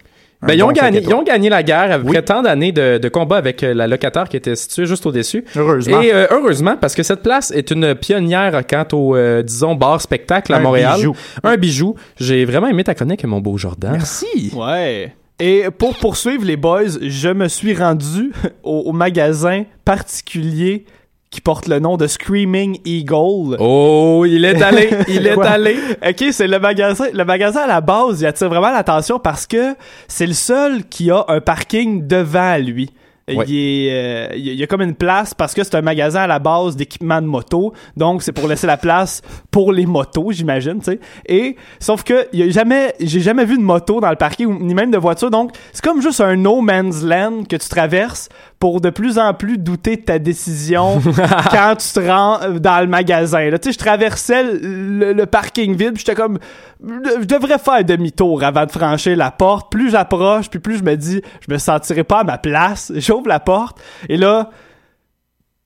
[0.46, 2.24] Un Ben, ils, ont bon gagné, ils ont gagné la guerre après Oui.
[2.24, 5.44] tant d'années de, de combat avec euh, la locataire qui était située juste au-dessus.
[5.56, 6.00] Heureusement.
[6.00, 10.52] Et euh, heureusement, parce que cette place est une pionnière quant au, euh, disons, bar-spectacle
[10.54, 10.96] à Un Montréal.
[10.96, 11.16] bijou.
[11.42, 11.94] Un bijou.
[12.18, 13.92] J'ai vraiment aimé ta chronique, mon beau Jordan.
[13.92, 14.52] Merci.
[14.54, 15.12] Ouais.
[15.38, 18.32] Et pour poursuivre les boys, je me suis rendu
[18.62, 20.84] au, au magasin particulier
[21.30, 23.56] qui porte le nom de Screaming Eagle.
[23.58, 25.76] Oh, il est allé, il est allé.
[26.06, 27.06] Ok, c'est le magasin.
[27.12, 29.74] Le magasin à la base, il attire vraiment l'attention parce que
[30.08, 32.90] c'est le seul qui a un parking devant lui.
[33.28, 33.44] Ouais.
[33.48, 36.38] Il, euh, il y a- comme une place parce que c'est un magasin à la
[36.38, 37.72] base d'équipement de moto.
[37.96, 41.00] Donc, c'est pour laisser la place pour les motos, j'imagine, tu sais.
[41.28, 44.60] Et, sauf que, il y a jamais, j'ai jamais vu de moto dans le parking,
[44.60, 45.28] ni même de voiture.
[45.32, 49.34] Donc, c'est comme juste un no man's land que tu traverses pour de plus en
[49.34, 51.00] plus douter de ta décision
[51.50, 53.50] quand tu te rends euh, dans le magasin.
[53.50, 56.38] Là, tu sais, je traversais le, le parking vide, puis j'étais comme,
[56.82, 59.70] je devrais faire demi-tour avant de franchir la porte.
[59.70, 62.92] Plus j'approche, puis plus je me dis, je me sentirai pas à ma place.
[62.96, 64.50] J'ouvre la porte, et là,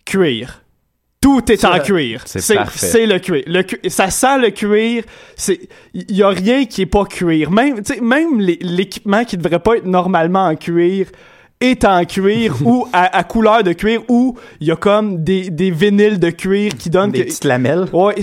[0.05, 0.62] cuir.
[1.20, 2.22] Tout est en cuir.
[2.24, 2.87] c'est parfait.
[2.87, 3.42] C'est le cuir.
[3.46, 5.05] Le cu- ça sent le cuir.
[5.37, 5.61] C'est,
[5.92, 7.50] il y a rien qui est pas cuir.
[7.50, 11.09] Même, tu sais, même l'équipement qui devrait pas être normalement en cuir
[11.62, 15.51] est en cuir ou à, à couleur de cuir ou il y a comme des,
[15.51, 17.87] des vinyles de cuir qui donnent Des que- petites lamelles.
[17.92, 18.14] Ouais,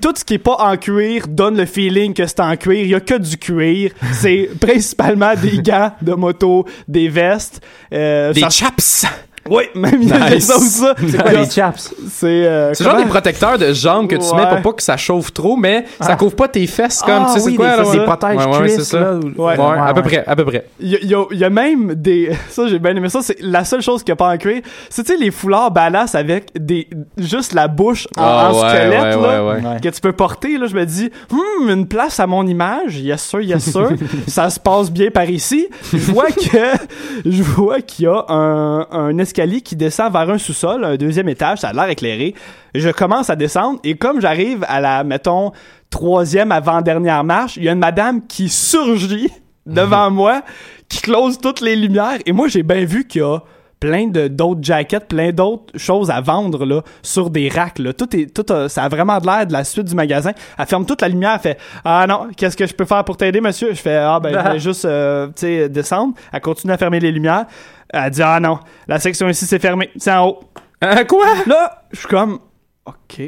[0.00, 2.80] tout ce qui est pas en cuir donne le feeling que c'est en cuir.
[2.82, 3.92] Il y a que du cuir.
[4.12, 7.62] C'est principalement des gants de moto, des vestes.
[7.94, 9.06] Euh, Des ça- chaps.
[9.50, 10.94] Oui, même il y a des choses ça.
[10.98, 11.92] C'est quoi les chaps?
[12.10, 14.36] C'est euh, C'est genre des protecteurs de jambes que tu Ouais.
[14.36, 17.32] mets pour pas que ça chauffe trop, mais ça couvre pas tes fesses comme, Ah
[17.34, 17.90] tu sais, oui, c'est quoi, des, là?
[17.92, 19.00] des protèges Ouais, ouais, cuisses, c'est ça.
[19.00, 20.64] là, ou- Ouais, Ouais, à peu près, à peu près.
[20.80, 22.30] Il y, a- y y même des.
[22.50, 23.20] Ça, j'ai bien aimé ça.
[23.22, 24.62] C'est la seule chose qu'il n'y a pas en cuir.
[24.90, 26.88] C'est, tu sais, les foulards badass avec des.
[27.18, 29.44] Juste la bouche en, Ah, en ouais, squelette, ouais, là.
[29.44, 29.66] ouais, ouais.
[29.68, 29.80] Ouais.
[29.82, 30.66] Que tu peux porter, là.
[30.68, 32.98] Je me dis, hmm, une place à mon image.
[32.98, 33.90] Yes, sûr, yes, sûr.
[34.28, 35.66] ça se passe bien par ici.
[35.92, 36.58] Je vois que.
[37.24, 41.28] Je vois qu'il y a un, un escalier qui descend vers un sous-sol, un deuxième
[41.28, 41.58] étage.
[41.58, 42.34] Ça a l'air éclairé.
[42.74, 45.52] Je commence à descendre et comme j'arrive à la, mettons,
[45.90, 49.30] troisième avant-dernière marche, il y a une madame qui surgit
[49.66, 50.42] devant moi,
[50.88, 52.18] qui close toutes les lumières.
[52.26, 53.38] Et moi, j'ai bien vu qu'il y a
[53.78, 57.92] plein de d'autres jackets, plein d'autres choses à vendre là sur des racks là.
[57.92, 60.30] Tout est tout a- ça a vraiment de l'air de la suite du magasin.
[60.56, 63.16] Elle ferme toute la lumière, elle fait "Ah non, qu'est-ce que je peux faire pour
[63.16, 66.72] t'aider monsieur Je fais "Ah ben je vais juste euh, tu sais descendre." Elle continue
[66.72, 67.46] à fermer les lumières.
[67.92, 70.40] Elle dit "Ah non, la section ici c'est fermé, c'est en haut."
[70.80, 71.26] Hein, quoi?
[71.46, 72.40] Là, je suis comme
[72.86, 73.22] OK.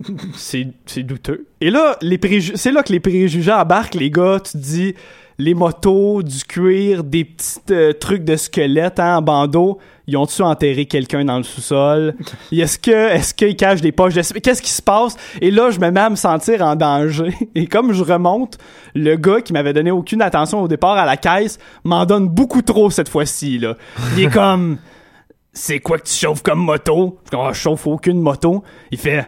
[0.34, 1.46] c'est c'est douteux.
[1.60, 2.18] Et là, les
[2.56, 4.40] c'est là que les préjugés embarquent, les gars.
[4.44, 4.94] Tu te dis
[5.38, 9.78] les motos, du cuir, des petits euh, trucs de squelette hein, en bandeau.
[10.08, 12.14] Ils ont-tu enterré quelqu'un dans le sous-sol?
[12.52, 14.22] Est-ce que est-ce qu'ils cachent des poches de?
[14.40, 15.16] Qu'est-ce qui se passe?
[15.40, 17.32] Et là, je me mets à me sentir en danger.
[17.54, 18.58] Et comme je remonte,
[18.94, 22.62] le gars qui m'avait donné aucune attention au départ à la caisse m'en donne beaucoup
[22.62, 23.58] trop cette fois-ci.
[23.58, 23.76] Là.
[24.16, 24.78] Il est comme
[25.52, 27.18] c'est quoi que tu chauffes comme moto?
[27.26, 28.62] Je, dis, Ah, je chauffe aucune moto.
[28.90, 29.26] Il fait,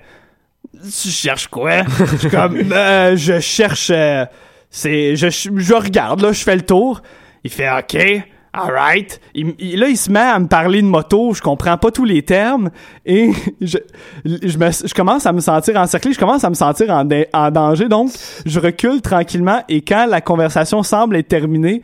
[0.82, 1.82] tu cherches quoi?
[1.84, 4.24] je suis comme, Euh, je cherche, euh,
[4.70, 7.02] c'est, je, je regarde, là, je fais le tour.
[7.44, 7.96] Il fait, ok,
[8.52, 9.20] Alright.
[9.34, 12.04] Il, il- là, il se met à me parler de moto, je comprends pas tous
[12.04, 12.70] les termes
[13.06, 13.30] et
[13.60, 13.78] je,
[14.24, 17.50] je, me, je commence à me sentir encerclé, je commence à me sentir en, en
[17.52, 18.10] danger, donc
[18.44, 21.80] je recule tranquillement et quand la conversation semble être terminée,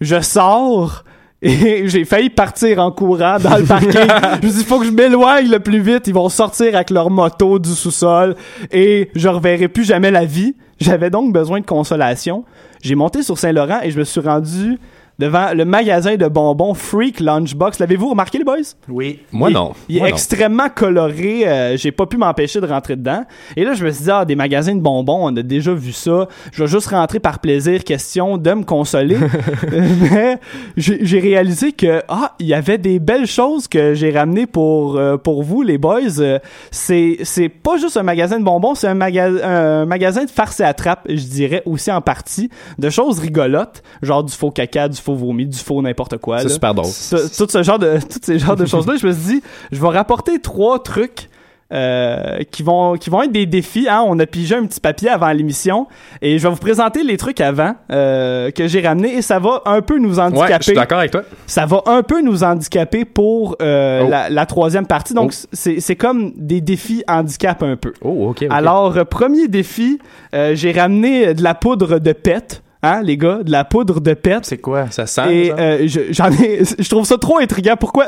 [0.00, 1.04] je sors
[1.42, 3.90] et j'ai failli partir en courant dans le parking.
[4.42, 6.06] je me dis, faut que je m'éloigne le plus vite.
[6.06, 8.34] Ils vont sortir avec leur moto du sous-sol
[8.72, 10.56] et je reverrai plus jamais la vie.
[10.80, 12.44] J'avais donc besoin de consolation.
[12.82, 14.78] J'ai monté sur Saint-Laurent et je me suis rendu
[15.18, 17.78] devant le magasin de bonbons Freak Lunchbox.
[17.80, 18.56] L'avez-vous remarqué, les boys?
[18.88, 19.20] Oui.
[19.32, 19.72] Moi, Il- non.
[19.88, 20.14] Il est Moi, non.
[20.14, 21.46] extrêmement coloré.
[21.48, 23.24] euh, J'ai pas pu m'empêcher de rentrer dedans.
[23.56, 25.92] Et là, je me suis dit, ah, des magasins de bonbons, on a déjà vu
[25.92, 26.28] ça.
[26.52, 29.16] Je vais juste rentrer par plaisir, question de me consoler.
[29.72, 30.38] Mais
[30.76, 35.16] j'ai réalisé que, ah, il y avait des belles choses que j'ai ramenées pour, euh,
[35.16, 36.20] pour vous, les boys.
[36.20, 36.38] Euh,
[36.70, 40.60] C'est c'est pas juste un magasin de bonbons, c'est un, maga- un magasin de farce
[40.60, 45.00] et attrape, je dirais, aussi en partie, de choses rigolotes, genre du faux caca, du
[45.08, 46.38] faux vomi, du faux n'importe quoi.
[46.40, 46.90] C'est super drôle.
[46.90, 49.42] tout ce genre de tous ces genres de choses là je me suis dit
[49.72, 51.28] je vais rapporter trois trucs
[51.70, 54.02] euh, qui vont qui vont être des défis hein.
[54.06, 55.86] on a pigé un petit papier avant l'émission
[56.22, 59.60] et je vais vous présenter les trucs avant euh, que j'ai ramenés et ça va
[59.66, 61.24] un peu nous Ouais, je handicaper suis d'accord avec toi.
[61.46, 64.08] ça va un peu nous handicaper pour euh, Oh.
[64.08, 65.48] la, la troisième partie donc Oh.
[65.52, 68.46] c'est c'est comme des défis handicap un peu Oh, ok.
[68.48, 69.98] alors, premier défi,
[70.32, 72.62] j'ai ramené de la poudre de pète.
[72.80, 74.44] Hein, les gars, de la poudre de pète.
[74.44, 74.86] C'est quoi?
[74.90, 75.34] ça sent.
[75.34, 77.74] Et euh, je- j'en ai, je trouve ça trop intriguant.
[77.78, 78.06] Pourquoi?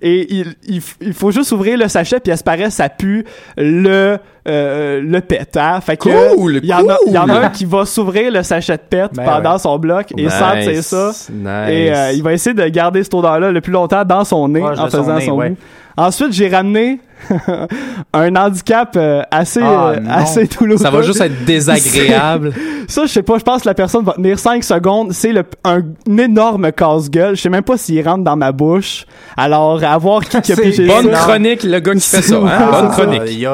[0.00, 0.54] Et il,
[1.00, 3.24] il, faut juste ouvrir le sachet puis à ce paraît ça pue
[3.56, 5.56] le euh, le pet.
[5.56, 5.80] Hein?
[5.80, 8.30] Fait que Cool, il y en a, il y en a un qui va s'ouvrir
[8.30, 9.58] le sachet de pet Ben pendant ouais.
[9.58, 11.10] son bloc et Nice, sentir ça.
[11.32, 11.70] Nice.
[11.70, 14.60] Et euh, il va essayer de garder cette odeur-là le plus longtemps dans son nez
[14.60, 15.50] Proche en son faisant nez, son ouais.
[15.50, 15.56] goût.
[15.96, 17.00] Ensuite, j'ai ramené
[18.12, 20.10] un handicap euh, assez Ah, euh, non.
[20.10, 20.82] assez douloureux.
[20.82, 22.52] Ça va juste être désagréable.
[22.88, 25.12] Ça, je sais pas, je pense que la personne va tenir 5 secondes.
[25.12, 25.82] C'est le- un,
[26.18, 27.36] énorme casse-gueule.
[27.36, 29.06] Je sais même pas s'il rentre dans ma bouche.
[29.36, 31.18] Alors, à voir qui, qui a pigé Bonne ça.
[31.20, 32.36] chronique, le gars qui fait ça.
[32.36, 32.70] Hein?
[32.70, 33.02] Bonne ça.
[33.04, 33.46] chronique.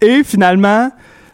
[0.00, 0.90] Et finalement,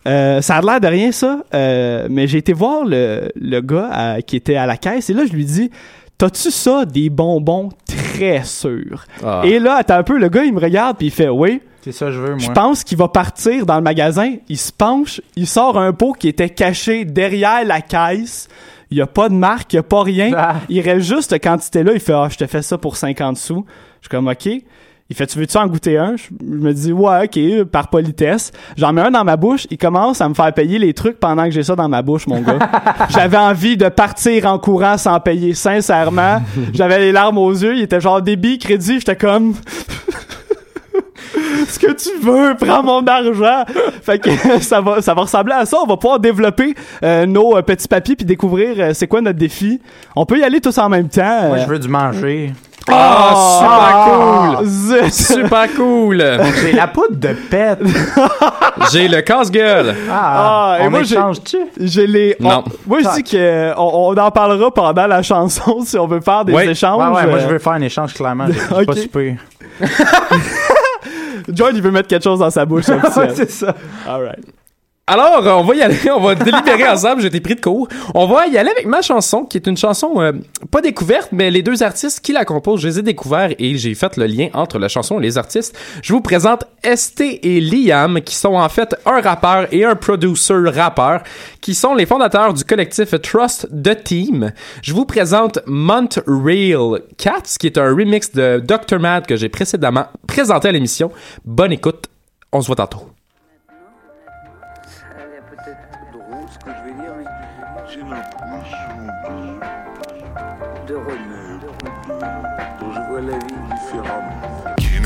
[0.09, 1.39] euh, ça a l'air de rien, ça.
[1.55, 5.11] euh, mais j'ai été voir le, le gars à- qui était à la caisse.
[5.11, 5.71] Et là, je lui dis,
[6.19, 9.05] t'as-tu ça, des bonbons très sûrs?
[9.25, 9.43] Ah.
[9.45, 11.61] Et là, attends un peu, le gars, il me regarde puis il fait, oui.
[11.83, 12.39] C'est ça que je veux, moi.
[12.39, 14.35] Je pense qu'il va partir dans le magasin.
[14.49, 18.49] Il se penche, il sort un pot qui était caché derrière la caisse.
[18.91, 20.31] Il y a pas de marque, il y a pas rien.
[20.37, 20.57] Ah.
[20.69, 21.93] Il reste juste cette quantité-là.
[21.95, 23.65] Il fait, ah, je te fais ça pour 50 sous.
[24.01, 24.49] Je suis comme, OK.
[25.11, 26.17] Il fait, tu veux-tu en goûter un?
[26.17, 28.53] Je, je me dis, ouais, OK, par politesse.
[28.77, 29.67] J'en mets un dans ma bouche.
[29.71, 32.27] Il commence à me faire payer les trucs pendant que j'ai ça dans ma bouche,
[32.27, 32.59] mon gars.
[33.11, 36.41] J'avais envie de partir en courant sans payer, sincèrement.
[36.73, 37.77] J'avais les larmes aux yeux.
[37.77, 39.01] Il était genre débit, crédit.
[39.01, 39.55] J'étais comme,
[41.69, 43.65] ce que tu veux, prends mon argent.
[44.03, 45.79] Fait que ça va, ça va ressembler à ça.
[45.83, 49.39] On va pouvoir développer euh, nos euh, petits papiers puis découvrir euh, c'est quoi notre
[49.39, 49.81] défi.
[50.17, 51.49] On peut y aller tous en même temps.
[51.49, 52.53] Moi, je veux du manger.
[52.91, 54.67] Ah, super cool!
[54.67, 55.13] Zut.
[55.13, 56.25] Super cool!
[56.63, 57.79] J'ai la poudre de pète.
[58.93, 59.95] J'ai le casse-gueule.
[60.11, 61.59] Ah, et on moi, échange-tu?
[61.79, 62.35] J'ai les.
[62.41, 62.65] on- Non.
[62.85, 66.45] moi, je dis que euh, on, en parlera pendant la chanson si on veut faire
[66.45, 66.99] des échanges.
[66.99, 68.47] Ouais, ouais, moi, je veux faire un échange, clairement.
[68.49, 68.87] Je suis Ok.
[68.87, 69.37] pas super.
[71.49, 72.85] John, il veut mettre quelque chose dans sa bouche.
[73.35, 73.75] c'est ça.
[74.07, 74.45] All right.
[75.13, 77.87] Alors, euh, on va y aller, on va délibérer ensemble, j'ai été pris de court.
[78.15, 80.33] On va y aller avec ma chanson, qui est une chanson euh,
[80.71, 83.95] pas découverte, mais les deux artistes qui la composent, je les ai découverts et j'ai
[83.95, 85.79] fait le lien entre la chanson et les artistes.
[86.03, 90.55] Je vous présente ST et Liam, qui sont en fait un rappeur et un producer
[90.55, 91.25] rappeur,
[91.61, 94.53] qui sont les fondateurs du collectif Trust the Team.
[94.81, 98.99] Je vous présente Montreal Cats, qui est un remix de Dr.
[98.99, 101.11] Mad que j'ai précédemment présenté à l'émission.
[101.45, 102.07] Bonne écoute,
[102.51, 103.11] on se voit tantôt.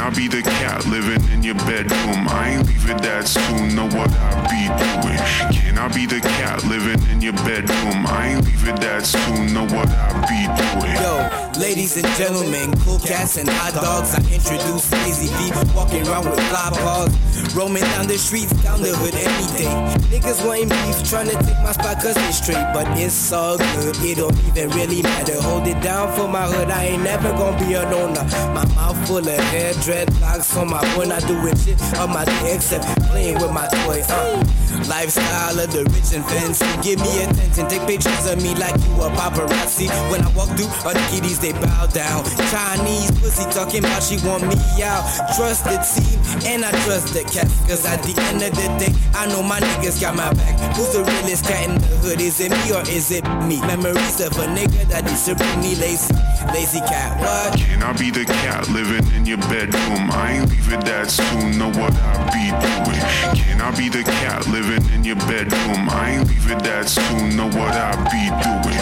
[0.07, 2.29] I be the cat living in your bedroom?
[2.31, 5.19] I ain't leaving that soon, know what I be doing.
[5.51, 8.07] Can I be the cat living in your bedroom?
[8.07, 10.95] I ain't leaving that soon, know what I be doing.
[10.95, 14.15] Yo, ladies and gentlemen, cool cats and hot dogs.
[14.15, 17.11] I introduce Crazy V, walking around with fly paws.
[17.57, 19.67] Roaming down the streets, down the hood any day.
[20.07, 22.63] Niggas wanting beef, trying to take my spot cause they straight.
[22.73, 25.41] But it's all good, it don't even really matter.
[25.43, 28.23] Hold it down for my hood, I ain't never gonna be a loner.
[28.55, 29.96] My mouth full of hairdressing.
[29.97, 34.03] Dreadlocks on my boy, not doing shit on my day except playing with my toy.
[34.09, 34.45] Uh.
[34.89, 36.67] Lifestyle of the rich and fancy.
[36.83, 39.89] Give me attention, take pictures of me like you a paparazzi.
[40.11, 42.25] When I walk through, all the kiddies they bow down.
[42.53, 45.05] Chinese pussy talking about she want me out.
[45.35, 47.49] Trust the team and I trust the cat.
[47.67, 50.55] Cause at the end of the day, I know my niggas got my back.
[50.77, 52.21] Who's the realest cat in the hood?
[52.21, 53.61] Is it me or is it me?
[53.65, 56.13] Memories of a nigga that is supremely lazy.
[56.53, 57.59] Lazy cat, what?
[57.59, 59.86] Can I be the cat living in your bedroom?
[59.93, 63.01] I ain't leaving that soon, know what I be doing.
[63.37, 65.89] Can I be the cat living in your bedroom?
[65.91, 68.79] I ain't leaving that soon, know what I be doing.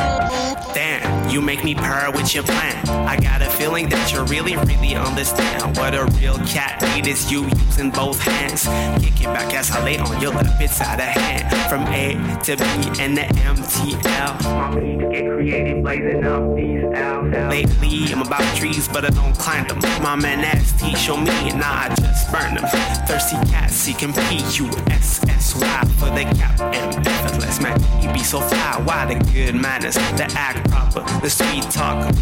[0.75, 2.88] Damn, you make me purr with your plan.
[2.88, 7.31] I got a feeling that you really, really understand what a real cat need is
[7.31, 8.68] you using both hands.
[9.03, 11.51] Kicking back as I lay on your lap, it's out of hand.
[11.68, 12.64] From A to B
[13.03, 14.81] and the MTL.
[14.81, 17.33] Need to get creative, blazing up these L's.
[17.51, 19.81] Lately, I'm about trees, but I don't climb them.
[20.05, 22.64] My man ST show me, and I just burn them.
[23.09, 27.81] Thirsty cats seeking P-U-S-S-Y for the cap and effortless, man.
[28.01, 32.12] He be so fly, why the good manners, the act proper, the sweet talker.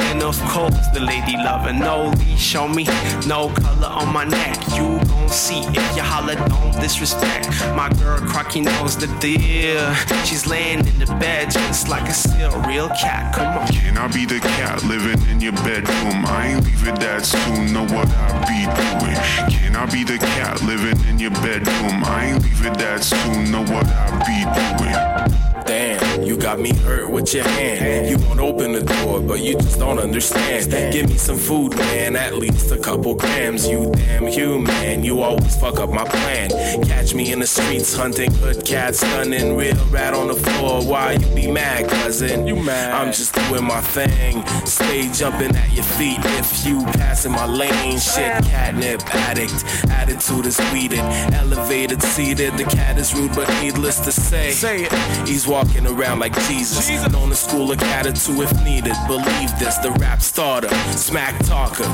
[0.00, 1.72] And of course, the lady lover.
[1.72, 2.84] No leash show me,
[3.26, 4.56] no color on my neck.
[4.76, 7.48] You gon' see if you holler, don't disrespect.
[7.74, 9.92] My girl Crocky knows the deal.
[10.24, 13.34] She's laying in the bed just like a still real cat.
[13.34, 13.66] Come on.
[13.66, 16.24] Can I be the cat living in your bedroom?
[16.26, 19.18] I ain't leaving that soon, know what I be doing.
[19.50, 22.04] Can I be the cat living in your bedroom?
[22.04, 25.38] I ain't leaving that soon, know what I be doing.
[25.68, 28.08] Damn, you got me hurt with your hand.
[28.08, 30.92] You won't open the door, but you just don't understand.
[30.92, 33.66] Give me some food, man, at least a couple grams.
[33.66, 36.50] You damn human, you always fuck up my plan.
[36.84, 40.84] Catch me in the streets hunting hood cats, stunning real rat on the floor.
[40.84, 42.46] Why you be mad, cousin?
[42.46, 42.92] You mad?
[42.92, 44.44] I'm just doing my thing.
[44.66, 47.98] Stay jumping at your feet if you pass in my lane.
[47.98, 49.64] Shit, catnip addict.
[49.90, 51.00] Attitude is weeded,
[51.32, 52.56] elevated, seated.
[52.58, 55.28] The cat is rude, but needless to say, say it.
[55.28, 56.88] He's walking around like Jesus.
[57.08, 57.78] Known to school of
[58.08, 58.94] attitude if needed.
[59.06, 61.84] Believe this, the rap starter, smack talker.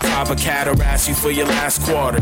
[0.00, 2.20] Top a cat harass you for your last quarter.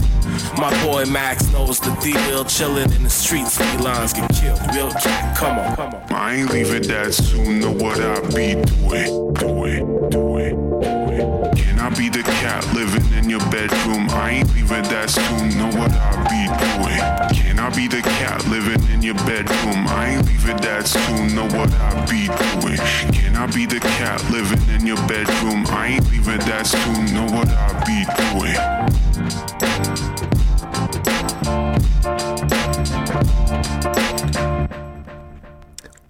[0.56, 2.44] My boy Max knows the deal.
[2.44, 4.60] Chilling in the streets, felines get killed.
[4.74, 6.12] Real cat, come on, come on.
[6.12, 9.34] I ain't leaving that soon, know what I be doing.
[9.34, 11.56] Do it, do it, do it.
[11.56, 14.08] Can I be the cat living in your bedroom?
[14.10, 17.39] I ain't leaving that soon, know what I be doing.
[17.60, 19.86] Can I be the cat living in your bedroom?
[19.86, 22.78] I ain't leaving that soon, know what I be doing.
[23.12, 25.66] Can I be the cat living in your bedroom?
[25.68, 29.10] I ain't leaving that soon, know what I be doing.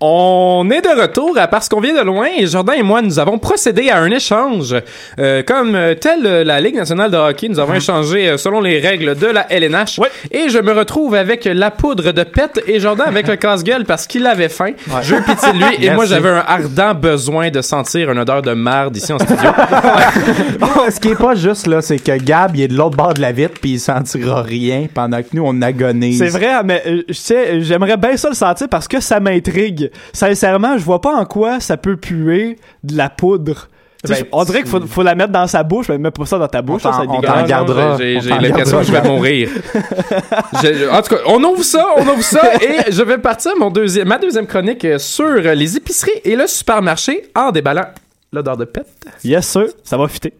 [0.03, 2.27] On est de retour à parce qu'on vient de loin.
[2.39, 4.75] Et Jordan et moi nous avons procédé à un échange.
[5.19, 8.63] Euh, comme euh, telle euh, la Ligue nationale de hockey nous avons échangé euh, selon
[8.63, 12.81] les règles de la LNH et je me retrouve avec la poudre de pète et
[12.81, 14.71] Jordan avec le casse-gueule parce qu'il avait faim.
[15.03, 15.91] Je veux pitié de lui et Merci.
[15.95, 19.51] moi j'avais un ardent besoin de sentir une odeur de merde ici en studio.
[20.91, 23.21] Ce qui est pas juste là, c'est que Gab, il est de l'autre bord de
[23.21, 26.19] la vitre puis il sentira rien pendant que nous on agonise.
[26.19, 29.90] C'est vrai, mais euh, je sais, j'aimerais bien ça le sentir parce que ça m'intrigue.
[30.13, 33.69] Sincèrement, je vois pas en quoi ça peut puer de la poudre.
[34.03, 36.25] Sais, Ben, on dirait qu'il faut, faut la mettre dans sa bouche, mais mets pas
[36.25, 37.97] ça dans ta bouche, on t'en gardera.
[37.99, 39.51] J'ai l'impression que je vais mourir.
[40.63, 43.71] Je- en tout cas, on ouvre ça, on ouvre ça et je vais partir mon
[43.71, 47.89] deuxième, ma deuxième chronique euh, sur les épiceries et le supermarché en déballant
[48.33, 48.87] l'odeur de pète.
[49.23, 50.33] Yes, sir, ça va fitter.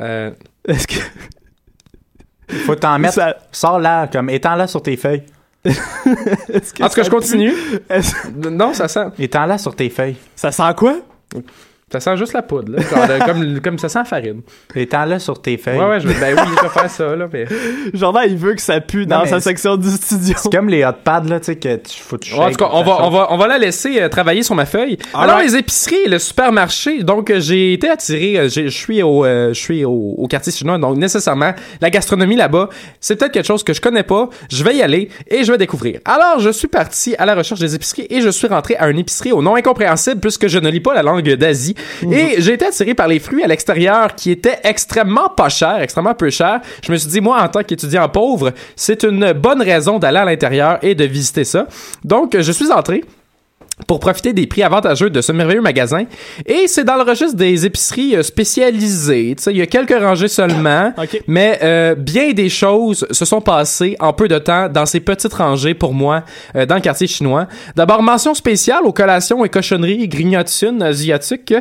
[0.00, 0.30] Euh,
[0.68, 0.94] Est-ce que.
[2.64, 3.14] Faut t'en mettre.
[3.14, 5.24] Ça- Sors là, comme étends là sur tes feuilles.
[5.64, 7.52] Est-ce que en tout cas, je continue.
[8.34, 10.16] Non, ça sent, Étends là sur tes feuilles.
[10.34, 10.96] Ça sent quoi?
[11.92, 12.82] Ça sent juste la poudre, là.
[12.82, 14.42] Genre, comme, comme ça sent la farine.
[14.74, 15.78] Étends là sur tes feuilles.
[15.78, 17.46] Ouais, ouais, je, ben oui, je vais faire ça, là, mais...
[17.94, 20.34] Jordan, il veut que ça pue Non, dans sa section du studio.
[20.38, 22.70] C'est comme les hot pads là, tu sais que tu faut tu En tout cas,
[22.72, 24.98] on va, on va, on va la laisser euh, travailler sur ma feuille.
[25.14, 25.50] All Alors, right.
[25.50, 27.02] les épiceries et le supermarché.
[27.02, 30.52] Donc, euh, j'ai été attiré, euh, je suis au, euh, je suis au, au quartier
[30.52, 30.78] chinois.
[30.78, 32.68] Donc, nécessairement, la gastronomie là-bas,
[33.00, 34.28] c'est peut-être quelque chose que je connais pas.
[34.50, 36.00] Je vais y aller et je vais découvrir.
[36.04, 38.98] Alors, je suis parti à la recherche des épiceries et je suis rentré à une
[38.98, 41.74] épicerie au nom incompréhensible puisque je ne lis pas la langue d'Asie.
[42.10, 46.14] Et j'ai été attiré par les fruits à l'extérieur qui étaient extrêmement pas chers, extrêmement
[46.14, 46.60] peu chers.
[46.84, 50.24] Je me suis dit, moi, en tant qu'étudiant pauvre, c'est une bonne raison d'aller à
[50.24, 51.66] l'intérieur et de visiter ça.
[52.04, 53.02] Donc, je suis entré.
[53.86, 56.04] Pour profiter des prix avantageux de ce merveilleux magasin.
[56.46, 59.34] Et c'est dans le registre des épiceries euh, spécialisées.
[59.36, 60.92] Tu sais, il y a quelques rangées seulement,
[61.26, 65.32] mais euh, bien des choses se sont passées en peu de temps dans ces petites
[65.34, 66.22] rangées pour moi
[66.56, 67.46] euh, dans le quartier chinois.
[67.76, 71.54] D'abord, mention spéciale aux collations et cochonneries grignotines asiatiques.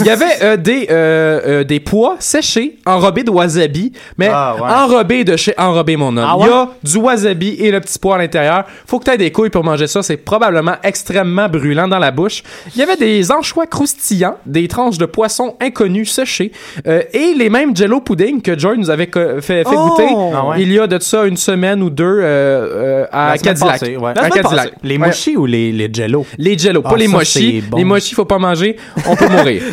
[0.00, 4.54] Il y avait euh, des euh, euh, des pois séchés enrobés de wasabi, mais Ah,
[4.56, 4.62] ouais.
[4.62, 6.26] enrobés de chez enrobé mon homme.
[6.28, 8.64] Ah Il y a du wasabi et le petit pois à l'intérieur.
[8.86, 10.02] Faut que tu aies des couilles pour manger ça.
[10.02, 12.42] C'est probablement extrêmement brûlant dans la bouche.
[12.74, 16.52] Il y avait des anchois croustillants, des tranches de poisson inconnus séchés
[16.86, 19.88] euh, et les mêmes jello pudding que Joy nous avait fait, fait Oh!
[19.90, 20.62] goûter Ah ouais?
[20.62, 23.80] il y a de ça une semaine ou deux euh, euh, à Cadillac.
[23.80, 24.12] passée, ouais.
[24.16, 24.72] À Cadillac.
[24.82, 25.06] Les Ouais.
[25.06, 26.26] mochis ou les, les jello?
[26.38, 27.62] Les jello, pas Ah, les mochis.
[27.68, 27.76] bon.
[27.78, 29.62] Les mochis, faut pas manger, on peut mourir.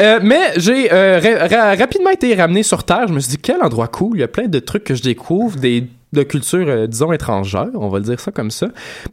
[0.00, 3.06] Euh, mais j'ai euh, ra- ra- rapidement été ramené sur Terre.
[3.08, 4.16] Je me suis dit, quel endroit cool.
[4.16, 7.68] Il y a plein de trucs que je découvre, des de culture, euh, disons, étrangère,
[7.74, 8.68] on va le dire ça comme ça.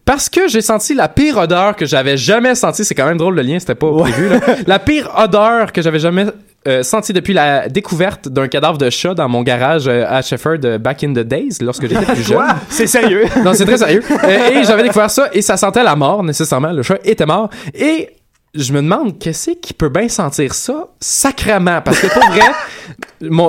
[0.05, 2.85] Parce que j'ai senti la pire odeur que j'avais jamais sentie.
[2.85, 4.29] C'est quand même drôle le lien, c'était pas prévu.
[4.29, 4.39] là.
[4.67, 6.25] La pire odeur que j'avais jamais
[6.67, 10.57] euh, sentie depuis la découverte d'un cadavre de chat dans mon garage euh, à Shefford
[10.63, 12.41] euh, back in the days, lorsque j'étais plus jeune.
[12.69, 13.25] C'est sérieux?
[13.43, 14.01] Non, c'est très sérieux.
[14.51, 16.71] Et j'avais découvert ça et ça sentait la mort, nécessairement.
[16.71, 17.51] Le chat était mort.
[17.75, 18.09] Et
[18.55, 21.81] je me demande, qu'est-ce qui peut bien sentir ça sacrement?
[21.81, 22.51] Parce que pour vrai,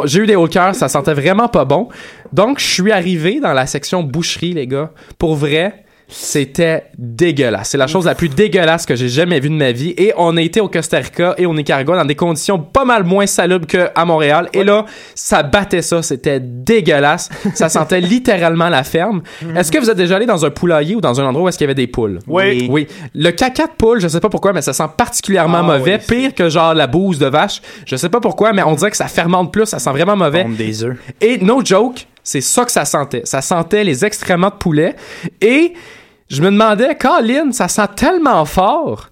[0.07, 1.88] j'ai eu des hauts le cœur, ça sentait vraiment pas bon.
[2.32, 4.90] Donc, je suis arrivé dans la section boucherie, les gars.
[5.18, 7.70] Pour vrai, c'était dégueulasse.
[7.70, 9.92] C'est la chose la plus dégueulasse que j'ai jamais vue de ma vie.
[9.98, 13.02] Et on a été au Costa Rica et au Nicaragua dans des conditions pas mal
[13.02, 14.48] moins salubres qu'à Montréal.
[14.52, 14.84] Et là,
[15.16, 16.02] ça battait ça.
[16.02, 17.28] C'était dégueulasse.
[17.54, 19.22] Ça sentait littéralement la ferme.
[19.57, 21.59] Est-ce que vous êtes déjà allé dans un poulailler ou dans un endroit où est-ce
[21.59, 22.20] qu'il y avait des poules?
[22.28, 22.68] Oui.
[22.70, 22.86] Oui.
[23.14, 25.98] Le caca de poule, je sais pas pourquoi, mais ça sent particulièrement Ah, mauvais.
[26.09, 27.61] oui, Pire que genre la bouse de vache.
[27.84, 29.66] Je sais pas pourquoi, mais on dirait que ça fermente plus.
[29.66, 30.44] Ça sent vraiment mauvais.
[30.44, 30.96] Des œufs.
[31.20, 33.22] Et no joke, c'est ça que ça sentait.
[33.24, 34.97] Ça sentait les excréments de poulet.
[35.41, 35.74] Et
[36.29, 39.11] je me demandais, Colin, ça sent tellement fort.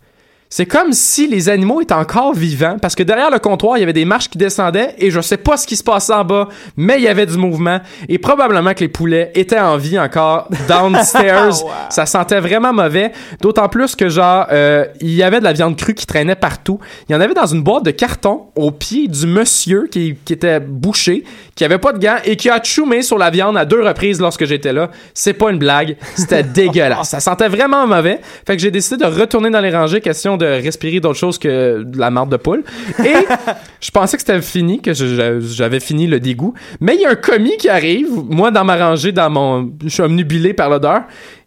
[0.57, 3.83] C'est comme si les animaux étaient encore vivants parce que derrière le comptoir, il y
[3.83, 6.49] avait des marches qui descendaient et je sais pas ce qui se passait en bas,
[6.77, 10.49] mais il y avait du mouvement et probablement que les poulets étaient en vie encore
[10.69, 11.51] downstairs.
[11.91, 13.11] Ça sentait vraiment mauvais,
[13.41, 16.79] d'autant plus que genre euh, il y avait de la viande crue qui traînait partout.
[17.09, 20.35] Il y en avait dans une boîte de carton au pied du monsieur qui, qui
[20.35, 21.25] était bouché,
[21.55, 24.21] qui avait pas de gants et qui a choumé sur la viande à deux reprises
[24.21, 24.91] lorsque j'étais là.
[25.15, 27.11] C'est pas une blague, c'était dégueulasse.
[27.11, 28.21] Ça sentait vraiment mauvais.
[28.47, 31.83] Fait que j'ai décidé de retourner dans les rangées, question de respirer d'autres choses que
[31.83, 32.65] de la marde de poule.
[33.05, 33.15] Et
[33.81, 36.55] je pensais que c'était fini, que j'avais fini le dégoût.
[36.81, 39.89] Mais il y a un commis qui arrive, moi dans ma rangée, dans mon, je
[39.89, 41.03] suis omnubilé par l'odeur,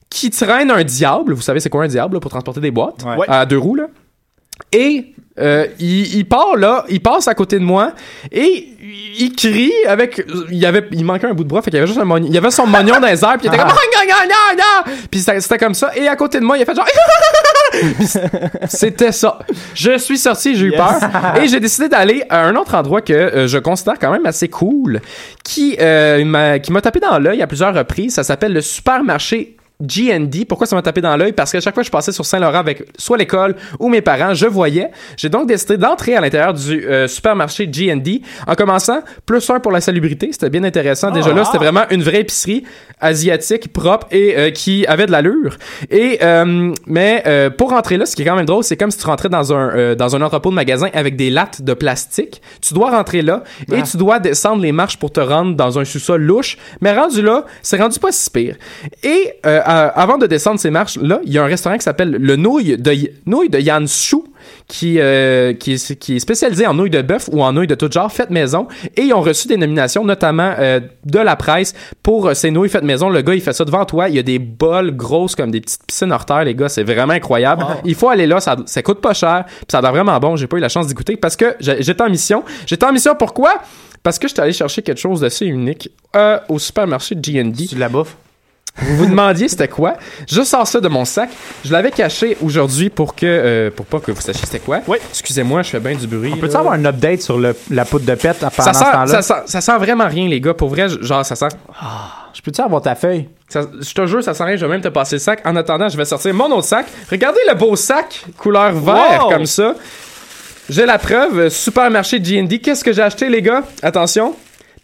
[0.09, 1.33] qui traîne un diable.
[1.33, 3.03] Vous savez c'est quoi un diable là, pour transporter des boîtes?
[3.03, 3.25] Ouais.
[3.27, 3.87] à deux roues là.
[4.71, 7.93] Et euh, il, il part là, il passe à côté de moi
[8.31, 8.67] et
[9.19, 11.87] il crie avec il avait il manquait un bout de bras fait qu'il y avait
[11.87, 14.83] juste un il y avait son mognon dans les airs puis il était comme Ah,
[15.11, 15.91] puis c'était comme ça.
[15.95, 16.85] Et à côté de moi il a fait genre
[18.69, 19.39] c'était ça.
[19.75, 20.77] Je suis sorti, j'ai eu Yes.
[20.79, 21.41] peur.
[21.41, 24.47] Et j'ai décidé d'aller à un autre endroit que euh, je considère quand même assez
[24.47, 25.01] cool
[25.43, 29.57] qui euh, m'a qui m'a tapé dans l'œil à plusieurs reprises, ça s'appelle le supermarché
[29.81, 30.45] GND.
[30.47, 31.33] Pourquoi ça m'a tapé dans l'œil?
[31.33, 34.33] Parce qu'à chaque fois que je passais sur Saint-Laurent avec soit l'école ou mes parents,
[34.33, 34.89] je voyais.
[35.17, 39.71] J'ai donc décidé d'entrer à l'intérieur du euh, supermarché GND en commençant plus un pour
[39.71, 40.29] la salubrité.
[40.31, 41.11] C'était bien intéressant.
[41.11, 41.35] Déjà Ah.
[41.35, 42.63] là, c'était vraiment une vraie épicerie
[42.99, 45.57] asiatique, propre et euh, qui avait de l'allure.
[45.91, 48.89] Et euh, mais euh, pour rentrer là, ce qui est quand même drôle, c'est comme
[48.91, 52.41] si tu rentrais dans un dans un entrepôt de magasin avec des lattes de plastique.
[52.61, 55.85] Tu dois rentrer là et tu dois descendre les marches pour te rendre dans un
[55.85, 56.57] sous-sol louche.
[56.81, 58.55] Mais rendu là, c'est rendu pas si pire.
[59.03, 59.33] Et
[59.67, 62.35] euh, avant de descendre ces marches là, il y a un restaurant qui s'appelle le
[62.35, 62.93] Nouille de
[63.25, 64.25] Nouille de Yann Chou
[64.67, 67.75] qui, euh, qui, est, qui est spécialisé en nouilles de bœuf ou en nouilles de
[67.75, 68.67] tout genre faites maison.
[68.95, 72.83] Et ils ont reçu des nominations, notamment euh, de la presse, pour ces nouilles faites
[72.83, 73.09] maison.
[73.09, 74.09] Le gars, il fait ça devant toi.
[74.09, 76.69] Il y a des bols grosses comme des petites piscines hors terre, les gars.
[76.69, 77.65] C'est vraiment incroyable.
[77.85, 78.39] Il faut aller là.
[78.39, 79.45] Ça, ça coûte pas cher.
[79.45, 80.35] Puis ça a l'air vraiment bon.
[80.35, 82.43] J'ai pas eu la chance d'y goûter parce que j'étais en mission.
[82.65, 83.55] J'étais en mission pourquoi?
[84.03, 87.67] Parce que j'étais allé chercher quelque chose d'assez unique euh, au supermarché de GND.
[87.67, 88.15] Tu de la bouffe?
[88.79, 89.95] Vous vous demandiez c'était quoi?
[90.29, 91.29] Je sors ça de mon sac.
[91.65, 94.79] Je l'avais caché aujourd'hui pour que euh, pour pas que vous sachiez c'était quoi.
[94.87, 94.97] Oui.
[95.09, 96.31] Excusez-moi, je fais bien du bruit.
[96.33, 96.59] On peut-tu là.
[96.59, 99.07] avoir un update sur le- la poudre de pète pendant ça ce sent, temps-là?
[99.07, 100.53] ça, sent, ça sent vraiment rien, les gars.
[100.53, 101.47] Pour vrai, genre, ça sent.
[102.33, 103.27] Je peux-tu avoir ta feuille?
[103.49, 104.55] ça- je te jure, ça sent rien.
[104.57, 105.41] Je vais même te passer le sac.
[105.45, 106.85] En attendant, je vais sortir mon autre sac.
[107.09, 109.29] Regardez le beau sac, couleur vert, Wow!
[109.31, 109.73] comme ça.
[110.69, 111.39] J'ai la preuve.
[111.39, 112.59] euh, Supermarché GND.
[112.61, 113.63] Qu'est-ce que j'ai acheté, les gars?
[113.81, 114.35] Attention.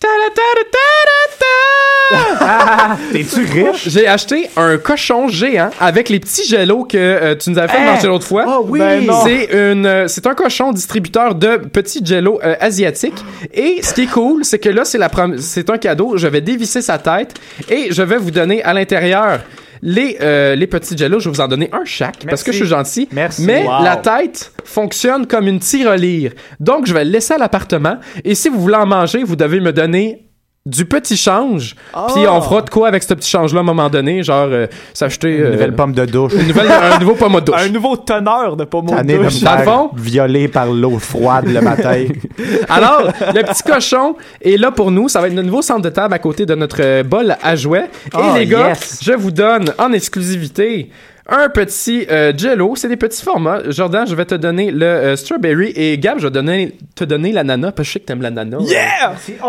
[3.12, 3.88] T'es-tu riche?
[3.90, 7.78] J'ai acheté un cochon géant avec les petits gelos que euh, tu nous avais fait
[7.80, 7.94] Hein?
[7.94, 8.46] manger l'autre fois.
[8.48, 8.80] Oh oui!
[8.80, 9.24] Ben non.
[9.24, 13.24] C'est une, euh, c'est un cochon distributeur de petits jello euh, asiatiques.
[13.54, 16.18] Et ce qui est cool, c'est que là, c'est la prom- c'est un cadeau.
[16.18, 17.34] Je vais dévisser sa tête
[17.70, 19.40] et je vais vous donner à l'intérieur
[19.86, 22.58] les, euh, les petits jellos, je vais vous en donner un chaque parce que je
[22.58, 23.10] suis gentil.
[23.12, 23.44] Merci.
[23.44, 23.84] Mais Wow.
[23.84, 26.32] la tête fonctionne comme une tirelire.
[26.62, 27.98] Donc, je vais le laisser à l'appartement.
[28.24, 30.23] Et si vous voulez en manger, vous devez me donner
[30.66, 31.76] du petit change.
[32.14, 34.24] Puis on fera de quoi avec ce petit change-là à un moment donné?
[34.24, 35.36] Genre, euh, s'acheter...
[35.36, 36.32] Une euh, nouvelle pomme de douche.
[36.34, 37.56] une nouvelle, un nouveau pomme à douche.
[37.60, 39.42] Un nouveau teneur de pommeau de de douche.
[39.42, 39.90] Dans le fond?
[39.94, 42.06] violer par l'eau froide le matin.
[42.70, 45.10] Alors, le petit cochon est là pour nous.
[45.10, 47.56] Ça va être notre nouveau centre de table à côté de notre euh, bol à
[47.58, 47.90] jouets.
[48.06, 49.00] Et Oh, les gars, yes.
[49.02, 50.90] je vous donne en exclusivité
[51.30, 52.76] un petit euh, jello.
[52.76, 53.60] C'est des petits formats.
[53.70, 57.32] Jordan, je vais te donner le euh, strawberry et Gab, je vais donner, te donner
[57.32, 58.60] l'ananas parce que je sais que t'aimes l'ananas.
[58.62, 59.14] Yeah!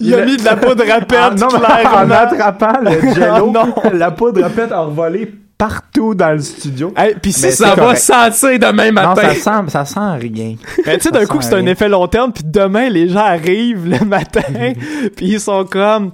[0.00, 3.50] Il a mis de la poudre à Ah, pète, non, mais en attrapant le jello,
[3.50, 3.74] non.
[3.92, 6.92] la poudre à pète a revolé partout dans le studio.
[6.96, 7.98] Hey, Puis si Mais ça va correct.
[7.98, 9.32] sentir demain Non, matin.
[9.34, 10.54] ça sent, ça sent rien.
[10.84, 13.88] Ben, tu sais, d'un coup, c'est un effet long terme, puis demain, les gens arrivent
[13.88, 14.42] le matin,
[15.16, 16.10] puis ils sont comme...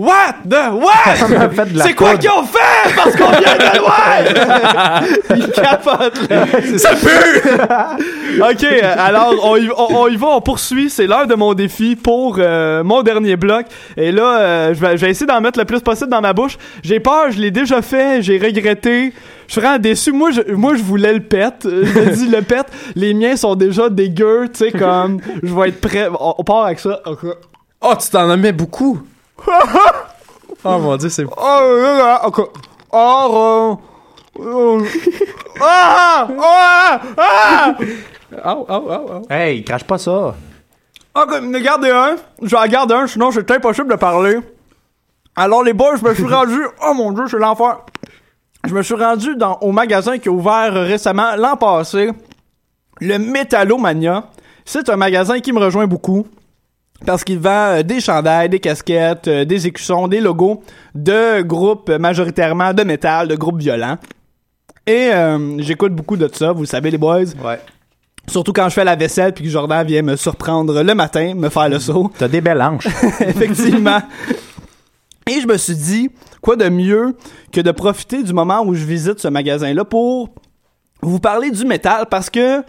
[0.00, 1.52] What the what?
[1.82, 2.94] C'est quoi qu'ils ont fait?
[2.96, 5.36] Parce qu'on vient de loin!
[5.36, 6.46] ils capotent, là.
[6.78, 8.40] Ça pue!
[8.40, 10.88] OK, euh, alors, on y, on, on y va, on poursuit.
[10.88, 13.66] C'est l'heure de mon défi pour euh, mon dernier bloc.
[13.98, 16.32] Et là, euh, je, vais, je vais essayer d'en mettre le plus possible dans ma
[16.32, 16.56] bouche.
[16.82, 19.12] J'ai peur, je l'ai déjà fait, j'ai regretté.
[19.48, 20.12] Je suis vraiment déçu.
[20.12, 21.52] Moi, je, moi, je voulais le pet.
[21.66, 22.64] Euh, Je me dis le pet.
[22.96, 25.20] Les miens sont déjà dégueux, tu sais, comme...
[25.42, 26.08] Je vais être prêt.
[26.18, 27.00] On, on part avec ça.
[27.04, 27.18] OK.
[27.82, 28.98] Oh, tu t'en as mis beaucoup.
[29.46, 31.24] Oh mon dieu, c'est...
[31.24, 32.40] Oh, là, là, OK.
[32.92, 33.78] Oh,
[34.38, 34.84] euh,
[35.60, 37.76] ah, ah, ah!
[38.44, 39.22] Oh, oh, oh, oh.
[39.28, 40.34] Hey, crache pas ça.
[41.14, 42.16] Ok, gardez un.
[42.40, 44.38] Je vais en garder un, sinon c'est impossible de parler.
[45.34, 46.60] Alors les boys, je me suis rendu.
[46.86, 47.80] Oh mon dieu, c'est l'enfer.
[48.64, 52.10] Je me suis rendu dans, au magasin qui a ouvert récemment l'an passé.
[53.00, 54.24] Le Metallomania.
[54.64, 56.26] C'est un magasin qui me rejoint beaucoup.
[57.06, 60.62] Parce qu'il vend euh, des chandails, des casquettes, euh, des écussons, des logos
[60.94, 63.96] de groupes majoritairement de métal, de groupes violents.
[64.86, 67.20] Et euh, j'écoute beaucoup de ça, vous le savez les boys.
[67.42, 67.60] Ouais.
[68.28, 71.48] Surtout quand je fais la vaisselle puis que Jordan vient me surprendre le matin, me
[71.48, 72.10] faire le saut.
[72.18, 72.86] T'as des belles hanches.
[73.20, 74.00] Effectivement.
[75.28, 77.16] Et je me suis dit, quoi de mieux
[77.52, 80.28] que de profiter du moment où je visite ce magasin-là pour
[81.02, 82.62] vous parler du métal parce que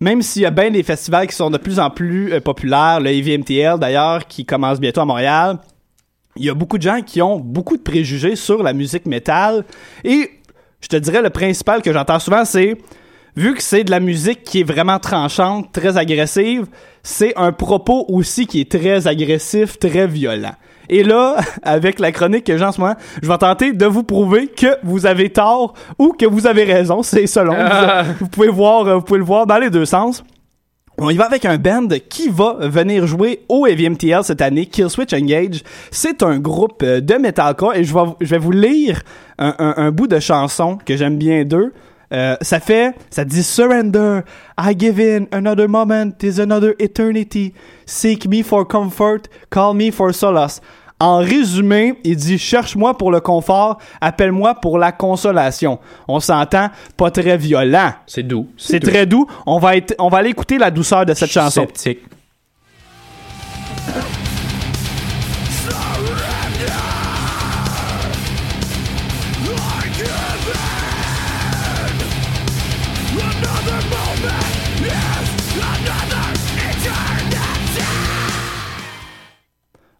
[0.00, 3.00] même s'il y a bien des festivals qui sont de plus en plus euh, populaires,
[3.00, 5.58] le EVMTL d'ailleurs, qui commence bientôt à Montréal,
[6.36, 9.64] il y a beaucoup de gens qui ont beaucoup de préjugés sur la musique métal.
[10.04, 10.30] Et
[10.80, 12.78] je te dirais, le principal que j'entends souvent, c'est
[13.36, 16.66] vu que c'est de la musique qui est vraiment tranchante, très agressive,
[17.02, 20.54] c'est un propos aussi qui est très agressif, très violent.
[20.92, 24.02] Et là, avec la chronique que j'ai en ce moment, je vais tenter de vous
[24.02, 27.02] prouver que vous avez tort ou que vous avez raison.
[27.04, 27.54] C'est selon.
[27.54, 30.22] Vous, vous pouvez voir, euh, vous pouvez le voir dans les deux sens.
[30.98, 35.14] On y va avec un band qui va venir jouer au EVMTL cette année, Killswitch
[35.14, 35.62] Engage.
[35.90, 39.00] C'est un groupe euh, de metalcore et je vais, je vais vous lire
[39.38, 41.72] un, un- un bout de chanson que j'aime bien d'eux.
[42.12, 44.22] Euh, ça fait, ça dit Surrender,
[44.60, 47.54] I give in, another moment is another eternity.
[47.86, 50.60] Seek me for comfort, call me for solace.
[51.00, 55.78] En résumé, il dit cherche-moi pour le confort, appelle-moi pour la consolation.
[56.06, 57.94] On s'entend pas très violent.
[58.06, 58.48] C'est doux.
[58.58, 59.26] C'est très doux.
[59.46, 61.62] On va être, on va aller écouter la douceur de cette chanson.
[61.62, 62.00] Sceptique.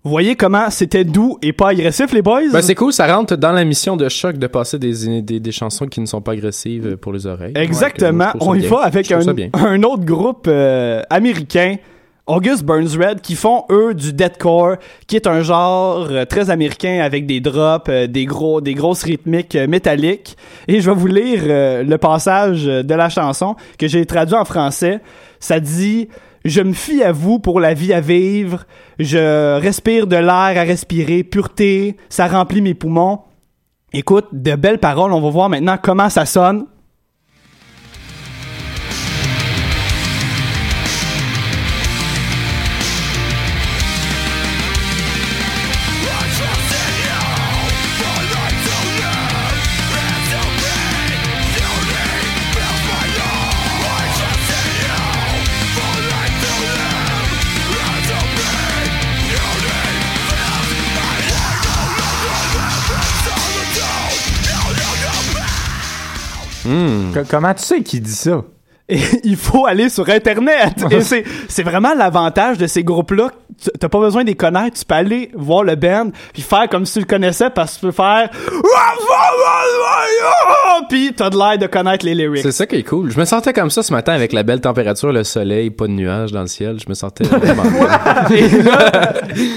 [0.03, 2.48] Vous voyez comment c'était doux et pas agressif, les boys?
[2.51, 5.53] Ben, c'est cool, ça rentre dans la mission de choc de passer des, des, des
[5.53, 7.53] chansons qui ne sont pas agressives pour les oreilles.
[7.55, 8.28] Exactement.
[8.32, 8.70] Ouais, On y bien.
[8.70, 9.20] va avec un,
[9.53, 11.76] un autre groupe euh, américain,
[12.26, 14.76] August Burns Red, qui font eux du deathcore,
[15.07, 19.03] qui est un genre euh, très américain avec des drops, euh, des gros, des grosses
[19.03, 20.34] rythmiques euh, métalliques.
[20.66, 24.46] Et je vais vous lire euh, le passage de la chanson que j'ai traduit en
[24.46, 25.01] français.
[25.40, 26.09] Ça dit
[26.45, 28.64] je me fie à vous pour la vie à vivre.
[28.99, 33.20] Je respire de l'air à respirer, pureté, ça remplit mes poumons.
[33.93, 35.12] Écoute, de belles paroles.
[35.12, 36.66] On va voir maintenant comment ça sonne.
[67.14, 68.43] Co- Comment tu sais qui dit ça?
[68.89, 70.75] Et il faut aller sur Internet.
[70.91, 73.31] Et c'est, c'est vraiment l'avantage de ces groupes-là
[73.62, 76.66] tu- t'as pas besoin de les connaître, tu peux aller voir le band puis faire
[76.71, 78.31] comme si tu le connaissais parce que tu peux faire
[80.89, 82.43] puis t'as de l'air de connaître les lyrics.
[82.43, 83.11] C'est ça qui est cool.
[83.11, 85.93] Je me sentais comme ça ce matin avec la belle température, le soleil, pas de
[85.93, 86.79] nuages dans le ciel.
[86.83, 87.62] Je me sentais vraiment
[88.31, 89.12] et, là,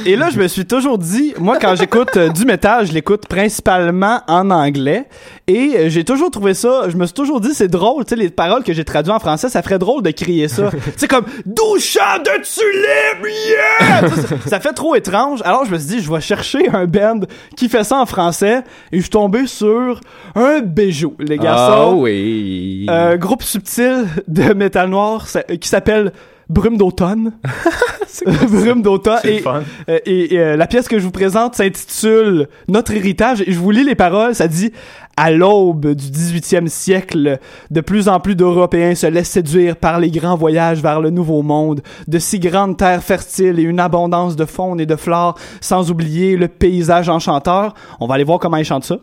[0.06, 3.28] et là, je me suis toujours dit, moi, quand j'écoute euh, du métal, je l'écoute
[3.28, 5.06] principalement en anglais.
[5.48, 8.16] Et euh, j'ai toujours trouvé ça, je me suis toujours dit, c'est drôle, tu sais,
[8.16, 10.70] les paroles que j'ai traduites en français, ça ferait drôle de crier ça.
[10.96, 14.10] c'est comme, douchant de tulipes, yeah!
[14.10, 15.42] Ça, ça fait trop étrange.
[15.44, 17.20] Alors, je me suis dit, je vais chercher un band
[17.58, 18.64] qui fait ça en français.
[18.94, 20.00] Et je suis tombé sur
[20.36, 21.96] un bijou, les Ah garçons.
[22.00, 22.86] oui.
[22.88, 26.14] Un groupe subtil de métal noir ça- qui s'appelle
[26.50, 27.34] Brume d'automne.
[28.50, 29.20] Brume d'automne.
[29.24, 29.64] C'est Et, fun.
[29.90, 33.42] euh, et, euh, la pièce que je vous présente s'intitule Notre héritage.
[33.42, 34.36] Et je vous lis les paroles.
[34.36, 34.72] Ça dit
[35.16, 37.40] À l'aube du 18e siècle,
[37.70, 41.44] de plus en plus d'Européens se laissent séduire par les grands voyages vers le Nouveau
[41.44, 45.92] Monde, de si grandes terres fertiles et une abondance de faune et de flore, sans
[45.92, 47.76] oublier le paysage enchanteur.
[48.00, 48.98] On va aller voir comment ils chantent ça.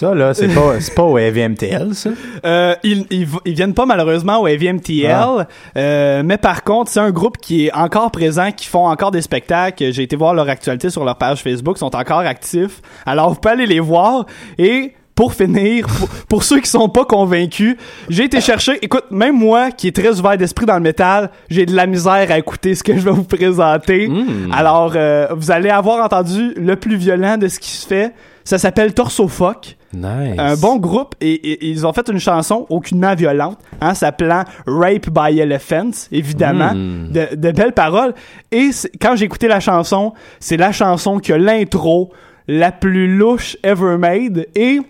[0.00, 2.08] Ça, là, c'est pas, pas au AVMTL, ça.
[2.46, 5.46] Euh, ils, ils, viennent pas malheureusement au AVMTL, Ah.
[5.76, 9.20] euh, mais par contre, c'est un groupe qui est encore présent, qui font encore des
[9.20, 9.92] spectacles.
[9.92, 12.80] J'ai été voir leur actualité sur leur page Facebook, ils sont encore actifs.
[13.04, 14.24] Alors, vous pouvez aller les voir.
[14.56, 17.76] Et pour finir, pour, pour ceux qui sont pas convaincus,
[18.08, 18.78] j'ai été chercher.
[18.80, 22.30] Écoute, même moi, qui est très ouvert d'esprit dans le métal, j'ai de la misère
[22.30, 24.10] à écouter ce que je vais vous présenter.
[24.50, 28.14] Alors, euh, vous allez avoir entendu le plus violent de ce qui se fait.
[28.50, 29.76] Ça s'appelle Torso Fuck.
[29.92, 30.34] Nice.
[30.38, 35.08] Un bon groupe et, et- ils ont fait une chanson aucunement violente, hein, s'appelant Rape
[35.08, 37.12] by Elephants, évidemment, Mm.
[37.12, 38.12] de, de belles paroles.
[38.50, 38.70] Et
[39.00, 42.12] quand j'ai écouté la chanson, c'est la chanson qui a l'intro
[42.48, 44.80] la plus louche ever made et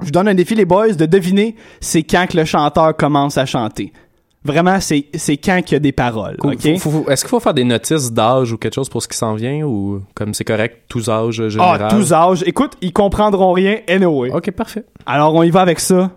[0.00, 3.36] je vous donne un défi les boys de deviner c'est quand que le chanteur commence
[3.36, 3.92] à chanter.
[4.48, 6.36] Vraiment, c'est c'est quand qu'il y a des paroles.
[7.06, 9.62] Est-ce qu'il faut faire des notices d'âge ou quelque chose pour ce qui s'en vient
[9.64, 11.88] ou comme c'est correct, tous âges Ah, général?
[11.90, 12.42] tous âges.
[12.46, 14.30] Écoute, ils comprendront rien anyway.
[14.30, 14.84] Ok, parfait.
[15.04, 16.10] Alors, on y va avec ça.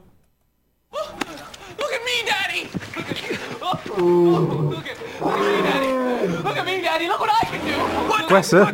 [8.27, 8.67] Quoi, ça?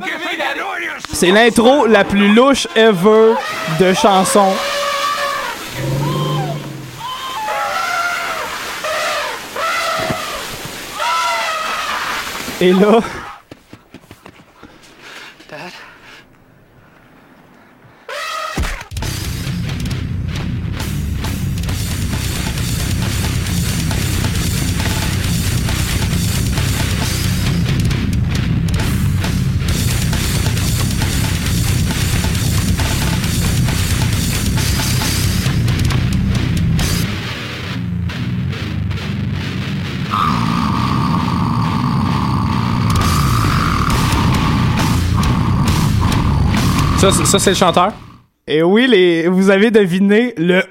[1.13, 3.33] C'est l'intro la plus louche ever
[3.79, 4.53] de chanson.
[12.59, 12.73] Et
[47.07, 47.93] Ça, c'est- ça, c'est le chanteur?
[48.47, 50.61] et oui, les, vous avez deviné le.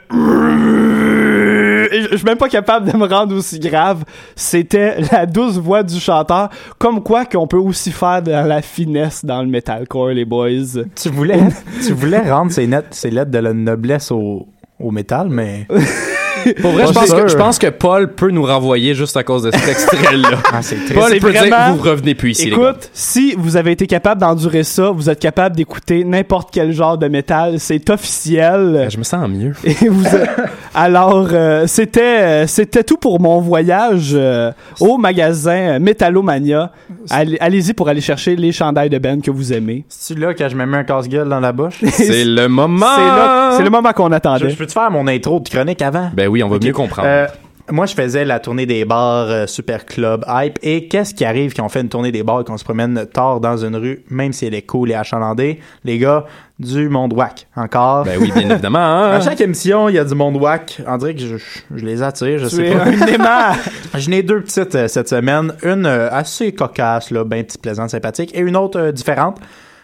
[1.93, 4.05] Je je suis même pas capable de me rendre aussi grave.
[4.34, 6.51] C'était la douce voix du chanteur.
[6.78, 10.82] Comme quoi qu'on peut aussi faire de la finesse dans le metalcore, les boys.
[10.95, 11.41] Tu voulais,
[11.87, 14.47] tu voulais rendre ces, net- ces lettres de la noblesse au,
[14.78, 15.66] au métal, mais.
[16.55, 19.42] Pour vrai, je pense, que, je pense que Paul peut nous renvoyer juste à cause
[19.44, 20.28] de cet extrait-là.
[20.53, 20.61] Ah.
[20.94, 22.70] Paul peut dire, vraiment- vous revenez plus ici, les gars.
[22.70, 26.97] Écoute, si vous avez été capable d'endurer ça, vous êtes capable d'écouter n'importe quel genre
[26.99, 27.59] de métal.
[27.59, 28.70] C'est officiel.
[28.72, 29.53] Ben, Je me sens mieux.
[29.64, 30.05] Et vous
[30.74, 36.70] alors euh, c'était euh, c'était tout pour mon voyage euh, au magasin Metallomania.
[37.11, 39.84] Allez- Allez-y pour aller chercher les chandails de Ben que vous aimez.
[39.88, 41.80] C'est là que je me mets un casse-gueule dans la bouche?
[41.92, 42.86] C'est le moment!
[42.97, 44.51] C'est là- c'est le moment qu'on Je, attendait.
[44.51, 46.11] je peux te faire mon intro de chronique avant?
[46.14, 47.09] Ben oui, on va mieux comprendre.
[47.09, 47.26] Euh,
[47.72, 50.57] moi, je faisais la tournée des bars euh, Super Club Hype.
[50.62, 53.07] Et qu'est-ce qui arrive quand on fait une tournée des bars et qu'on se promène
[53.12, 55.59] tard dans une rue, même si elle est cool et achalandée?
[55.82, 56.26] Les gars,
[56.61, 57.49] du monde whack.
[57.57, 58.05] Encore.
[58.05, 58.78] Ben oui, bien évidemment.
[58.78, 59.11] hein.
[59.14, 60.80] À chaque émission, il y a du monde whack.
[60.87, 61.37] On dirait que je,
[61.74, 62.84] je les attire, je Tu sais es pas.
[62.84, 63.57] un aimant.
[63.95, 65.53] J'en ai deux petites euh, cette semaine.
[65.64, 68.30] Une euh, assez cocasse, là, bien petite, plaisante, sympathique.
[68.32, 69.39] Et une autre euh, différente.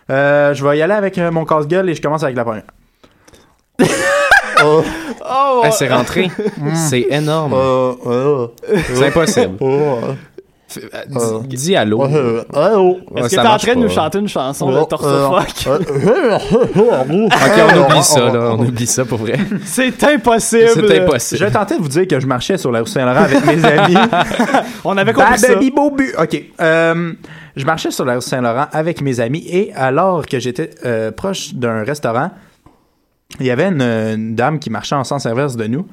[0.08, 2.62] Euh, je vais y aller avec euh, mon casse-gueule et je commence avec la première.
[4.64, 4.82] Oh.
[5.20, 6.30] Oh, Ah, c'est rentré.
[6.74, 7.52] c'est énorme.
[7.54, 8.50] Oh, oh.
[8.94, 9.56] C'est impossible.
[9.60, 9.98] Oh.
[10.78, 12.04] Euh, dis, allô.
[12.04, 15.66] Est-ce que t'es en train de nous chanter une chanson de Torso euh, Fuck?
[15.66, 18.54] Ok, on oublie ça, là.
[18.54, 19.38] On oublie ça pour vrai.
[19.64, 20.70] C'est impossible.
[20.74, 21.40] C'est impossible.
[21.46, 23.96] Je tentais de vous dire que je marchais sur la rue Saint-Laurent avec mes amis.
[24.84, 25.54] On avait compris ça.
[25.74, 26.14] Bobu.
[26.18, 26.42] OK.
[26.60, 27.12] Euh,
[27.56, 31.54] je marchais sur la rue Saint-Laurent avec mes amis et alors que j'étais euh, proche
[31.54, 32.30] d'un restaurant,
[33.40, 35.86] il y avait une, une dame qui marchait en sens inverse de nous,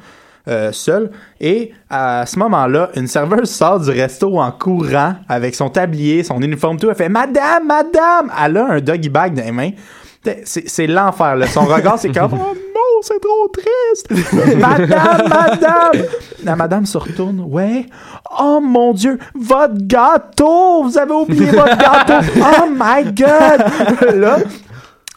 [0.48, 1.12] euh, seule.
[1.40, 6.42] Et à ce moment-là, une serveuse sort du resto en courant avec son tablier, son
[6.42, 6.90] uniforme, tout.
[6.90, 9.72] Elle fait Madame, Madame Elle a un doggy bag dans les mains.
[10.44, 11.36] C'est c'est l'enfer.
[11.38, 11.48] là.
[11.48, 14.58] Son regard, c'est comme Oh non, c'est trop triste.
[14.58, 16.06] madame, Madame
[16.44, 17.42] La madame se retourne.
[17.48, 17.86] Ouais.
[18.38, 24.38] Oh mon Dieu, votre gâteau Vous avez oublié votre gâteau Oh my God Là,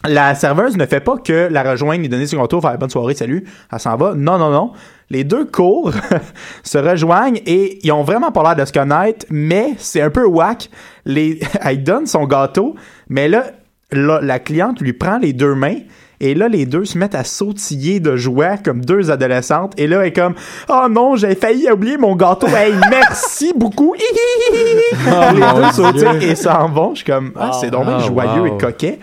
[0.07, 3.13] la serveuse ne fait pas que la rejoindre, lui donner son gâteau, faire bonne soirée,
[3.15, 4.13] salut, elle s'en va.
[4.15, 4.71] Non, non, non.
[5.09, 5.93] Les deux courent,
[6.63, 10.25] se rejoignent et ils ont vraiment pas l'air de se connaître, mais c'est un peu
[10.25, 10.69] whack.
[11.05, 11.39] Les...
[11.61, 12.75] Elle donne son gâteau,
[13.09, 13.45] mais là,
[13.91, 15.77] là, la cliente lui prend les deux mains
[16.19, 19.73] et là, les deux se mettent à sautiller de joie comme deux adolescentes.
[19.77, 20.35] Et là, elle est comme
[20.69, 22.47] Oh non, j'ai failli oublier mon gâteau.
[22.47, 23.93] Hey, merci beaucoup.
[23.93, 26.29] les mon deux sautillent Dieu.
[26.31, 26.91] et s'en vont.
[26.91, 28.45] Je suis comme Ah, c'est donc bien Ah, joyeux wow.
[28.45, 28.99] et coquet.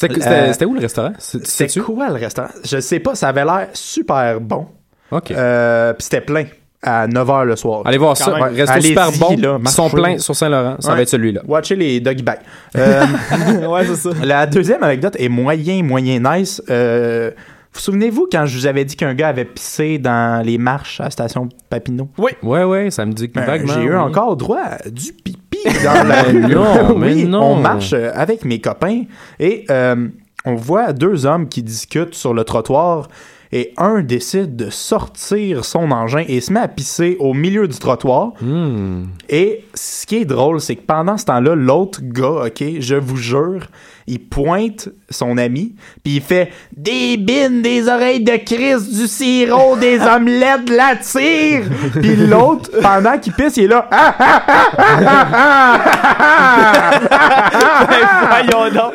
[0.00, 1.12] C'était Euh, c'était- c'était où le restaurant?
[1.18, 1.82] Sais-tu?
[1.82, 2.48] quoi le restaurant?
[2.64, 4.66] Je sais pas, ça avait l'air super bon.
[5.10, 5.30] OK.
[5.32, 6.44] Euh, Puis c'était plein
[6.82, 7.82] à 9h le soir.
[7.84, 8.32] Allez voir ça.
[8.32, 9.36] Ouais, super bon.
[9.36, 10.76] là, Ils sont pleins sur Saint-Laurent.
[10.78, 11.42] Ça va être celui-là.
[11.46, 12.38] Watchez les doggy bags.
[12.76, 14.10] Euh, ouais, c'est ça.
[14.24, 16.62] la deuxième anecdote est moyen, moyen nice.
[16.70, 17.30] Euh,
[17.72, 21.04] vous souvenez-vous quand je vous avais dit qu'un gars avait pissé dans les marches à
[21.04, 22.08] la station Papineau?
[22.18, 22.32] Oui.
[22.42, 23.96] Ouais, ouais, ça me dit que Ben, J'ai eu oui.
[23.96, 26.40] encore droit à du pipi dans la rue.
[26.40, 27.52] non, mais oui, non.
[27.52, 29.02] on marche euh, avec mes copains
[29.38, 30.08] et euh,
[30.44, 33.08] on voit deux hommes qui discutent sur le trottoir
[33.52, 37.76] et un décide de sortir son engin et se met à pisser au milieu du
[37.78, 38.32] trottoir.
[38.40, 39.06] Hmm.
[39.28, 43.16] Et ce qui est drôle, c'est que pendant ce temps-là, l'autre gars, OK, je vous
[43.16, 43.66] jure,
[44.10, 49.76] il pointe son ami, puis il fait des bines, des oreilles de Chris, du sirop,
[49.76, 51.62] des omelettes, de la tire.
[51.92, 53.86] Puis l'autre, pendant qu'il pisse, il est là.
[53.92, 55.80] Ah, ah, ah, ah,
[56.18, 58.42] ah, ah, ah.
[58.42, 58.92] voyons donc.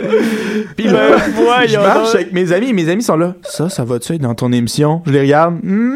[0.75, 2.15] Puis Ben, voyons je marche donc.
[2.15, 3.35] avec mes amis, et mes amis sont là.
[3.43, 5.01] Ça, ça va-tu être dans ton émission?
[5.05, 5.59] Je les regarde.
[5.63, 5.95] Mm,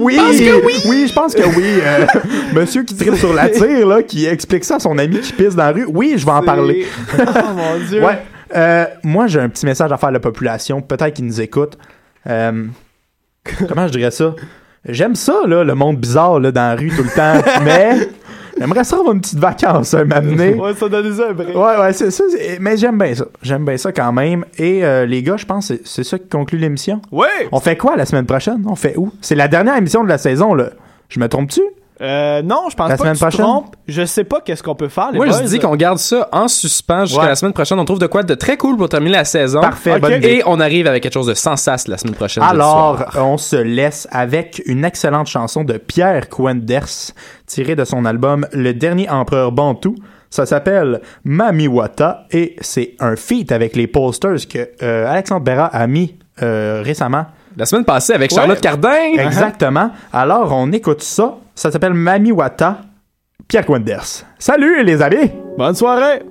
[0.00, 0.74] oui, pense que oui.
[0.86, 1.64] oui, je pense que oui.
[1.82, 2.06] Euh,
[2.52, 5.54] monsieur qui tripe sur la tire, là, qui explique ça à son ami qui pisse
[5.54, 5.86] dans la rue.
[5.88, 6.86] Oui, je vais en parler.
[7.18, 7.22] oh
[7.56, 8.02] mon dieu.
[8.04, 8.18] Ouais.
[8.56, 10.80] Euh, moi, j'ai un petit message à faire à la population.
[10.80, 11.78] Peut-être qu'ils nous écoutent.
[12.28, 12.64] Euh,
[13.68, 14.34] comment je dirais ça?
[14.86, 17.40] J'aime ça, là, le monde bizarre là, dans la rue tout le temps.
[17.64, 18.08] mais
[18.58, 20.54] j'aimerais ça avoir une petite vacance, hein, m'amener.
[20.54, 21.56] Ouais, ça donne un break.
[21.56, 22.24] Ouais, ouais, c'est ça.
[22.60, 23.24] Mais j'aime bien ça.
[23.42, 24.44] J'aime bien ça quand même.
[24.58, 27.00] Et euh, les gars, je pense que c'est- ça qui conclut l'émission.
[27.10, 27.48] Ouais.
[27.50, 28.62] On fait quoi la semaine prochaine?
[28.68, 29.10] On fait où?
[29.22, 30.70] C'est la dernière émission de la saison, là.
[31.08, 31.62] Je me trompe-tu?
[32.00, 33.44] Euh, non, je pense La pas semaine que tu prochaine?
[33.44, 33.76] trompes.
[33.86, 35.38] Je sais pas qu'est-ce qu'on peut faire, les Moi, boys.
[35.42, 37.28] je dis qu'on garde ça en suspens jusqu'à Ouais.
[37.28, 37.78] la semaine prochaine.
[37.78, 39.60] On trouve de quoi de très cool pour terminer la saison.
[39.60, 40.00] Parfait, Ok.
[40.00, 40.28] bonne idée.
[40.38, 42.42] Et on arrive avec quelque chose de sans sas la semaine prochaine.
[42.42, 47.12] Alors, on se laisse avec une excellente chanson de Pierre Quenders,
[47.46, 49.94] tirée de son album Le Dernier Empereur Bantou.
[50.30, 55.86] Ça s'appelle Mamiwata et c'est un feat avec les posters que euh, Alexandre Berra a
[55.86, 57.26] mis euh, récemment.
[57.56, 58.36] La semaine passée avec Ouais.
[58.36, 58.94] Charlotte Cardin.
[59.18, 59.90] Exactement.
[60.12, 61.36] Alors, on écoute ça.
[61.54, 62.78] Ça s'appelle Mamiwata,
[63.46, 64.24] Pierre Quenders.
[64.38, 65.30] Salut les amis!
[65.56, 66.22] Bonne soirée!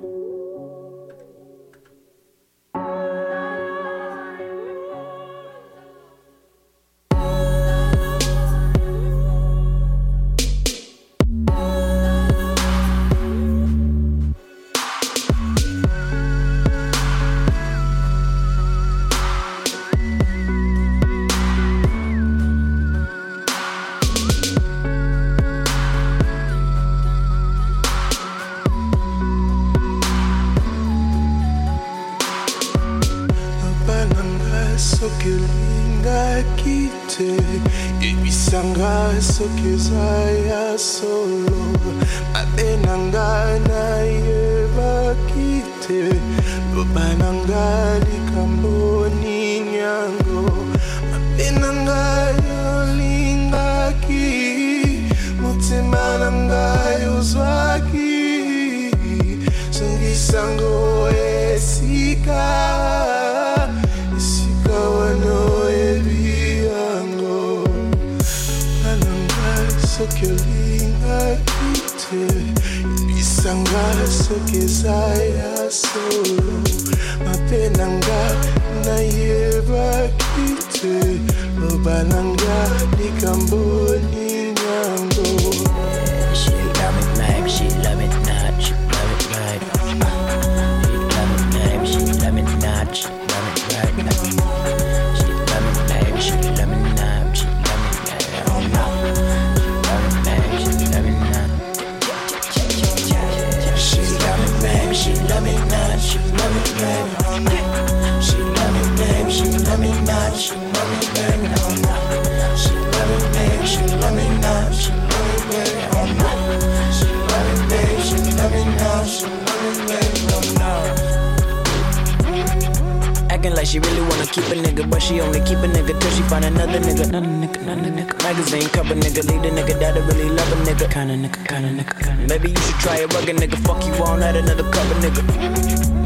[126.34, 127.04] Find another nigga.
[127.08, 128.14] Another nigga, another nigga.
[128.26, 130.86] Magazine cover nigga, lead a nigga that'll really love a nigga.
[130.94, 132.22] Kinda nigga, kinda nigga, kinda.
[132.30, 133.58] Maybe you should try a rugged nigga.
[133.66, 135.22] Fuck you on at another cover nigga.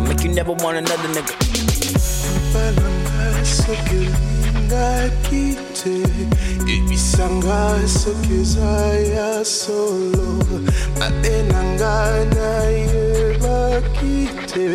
[0.09, 1.35] Make you never want another nigga.
[2.53, 3.27] Balanga
[3.57, 4.87] sokelinga
[5.27, 5.97] kite
[6.75, 7.61] ebisanga
[7.99, 10.29] sokezaya solo
[11.01, 11.95] mabenanga
[12.35, 13.59] nayeba
[13.97, 14.67] kite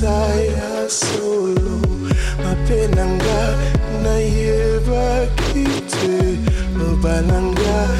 [0.00, 1.76] Messiah solo.
[2.40, 3.40] Mapenda nga
[4.00, 6.40] nayebakite
[6.72, 7.99] lobananga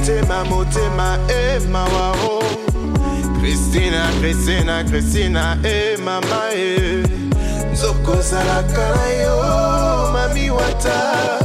[0.00, 2.42] motema motema motema emawa o
[3.40, 7.04] kristina kristina kristina e mama e.
[7.72, 11.38] Nzokozalaka na yo mami wata.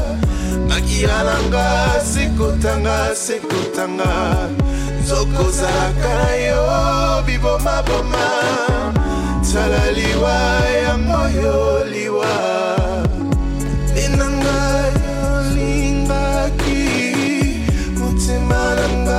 [0.70, 4.50] Makila nanga sekotanga sekotanga
[5.04, 8.28] nzokozalaka na yo bibomaboma
[9.54, 10.36] tala liwa
[10.86, 12.65] yango yo liwa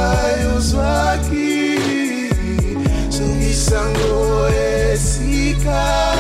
[0.07, 2.31] tayo sa akin
[3.11, 6.16] Sungisango esika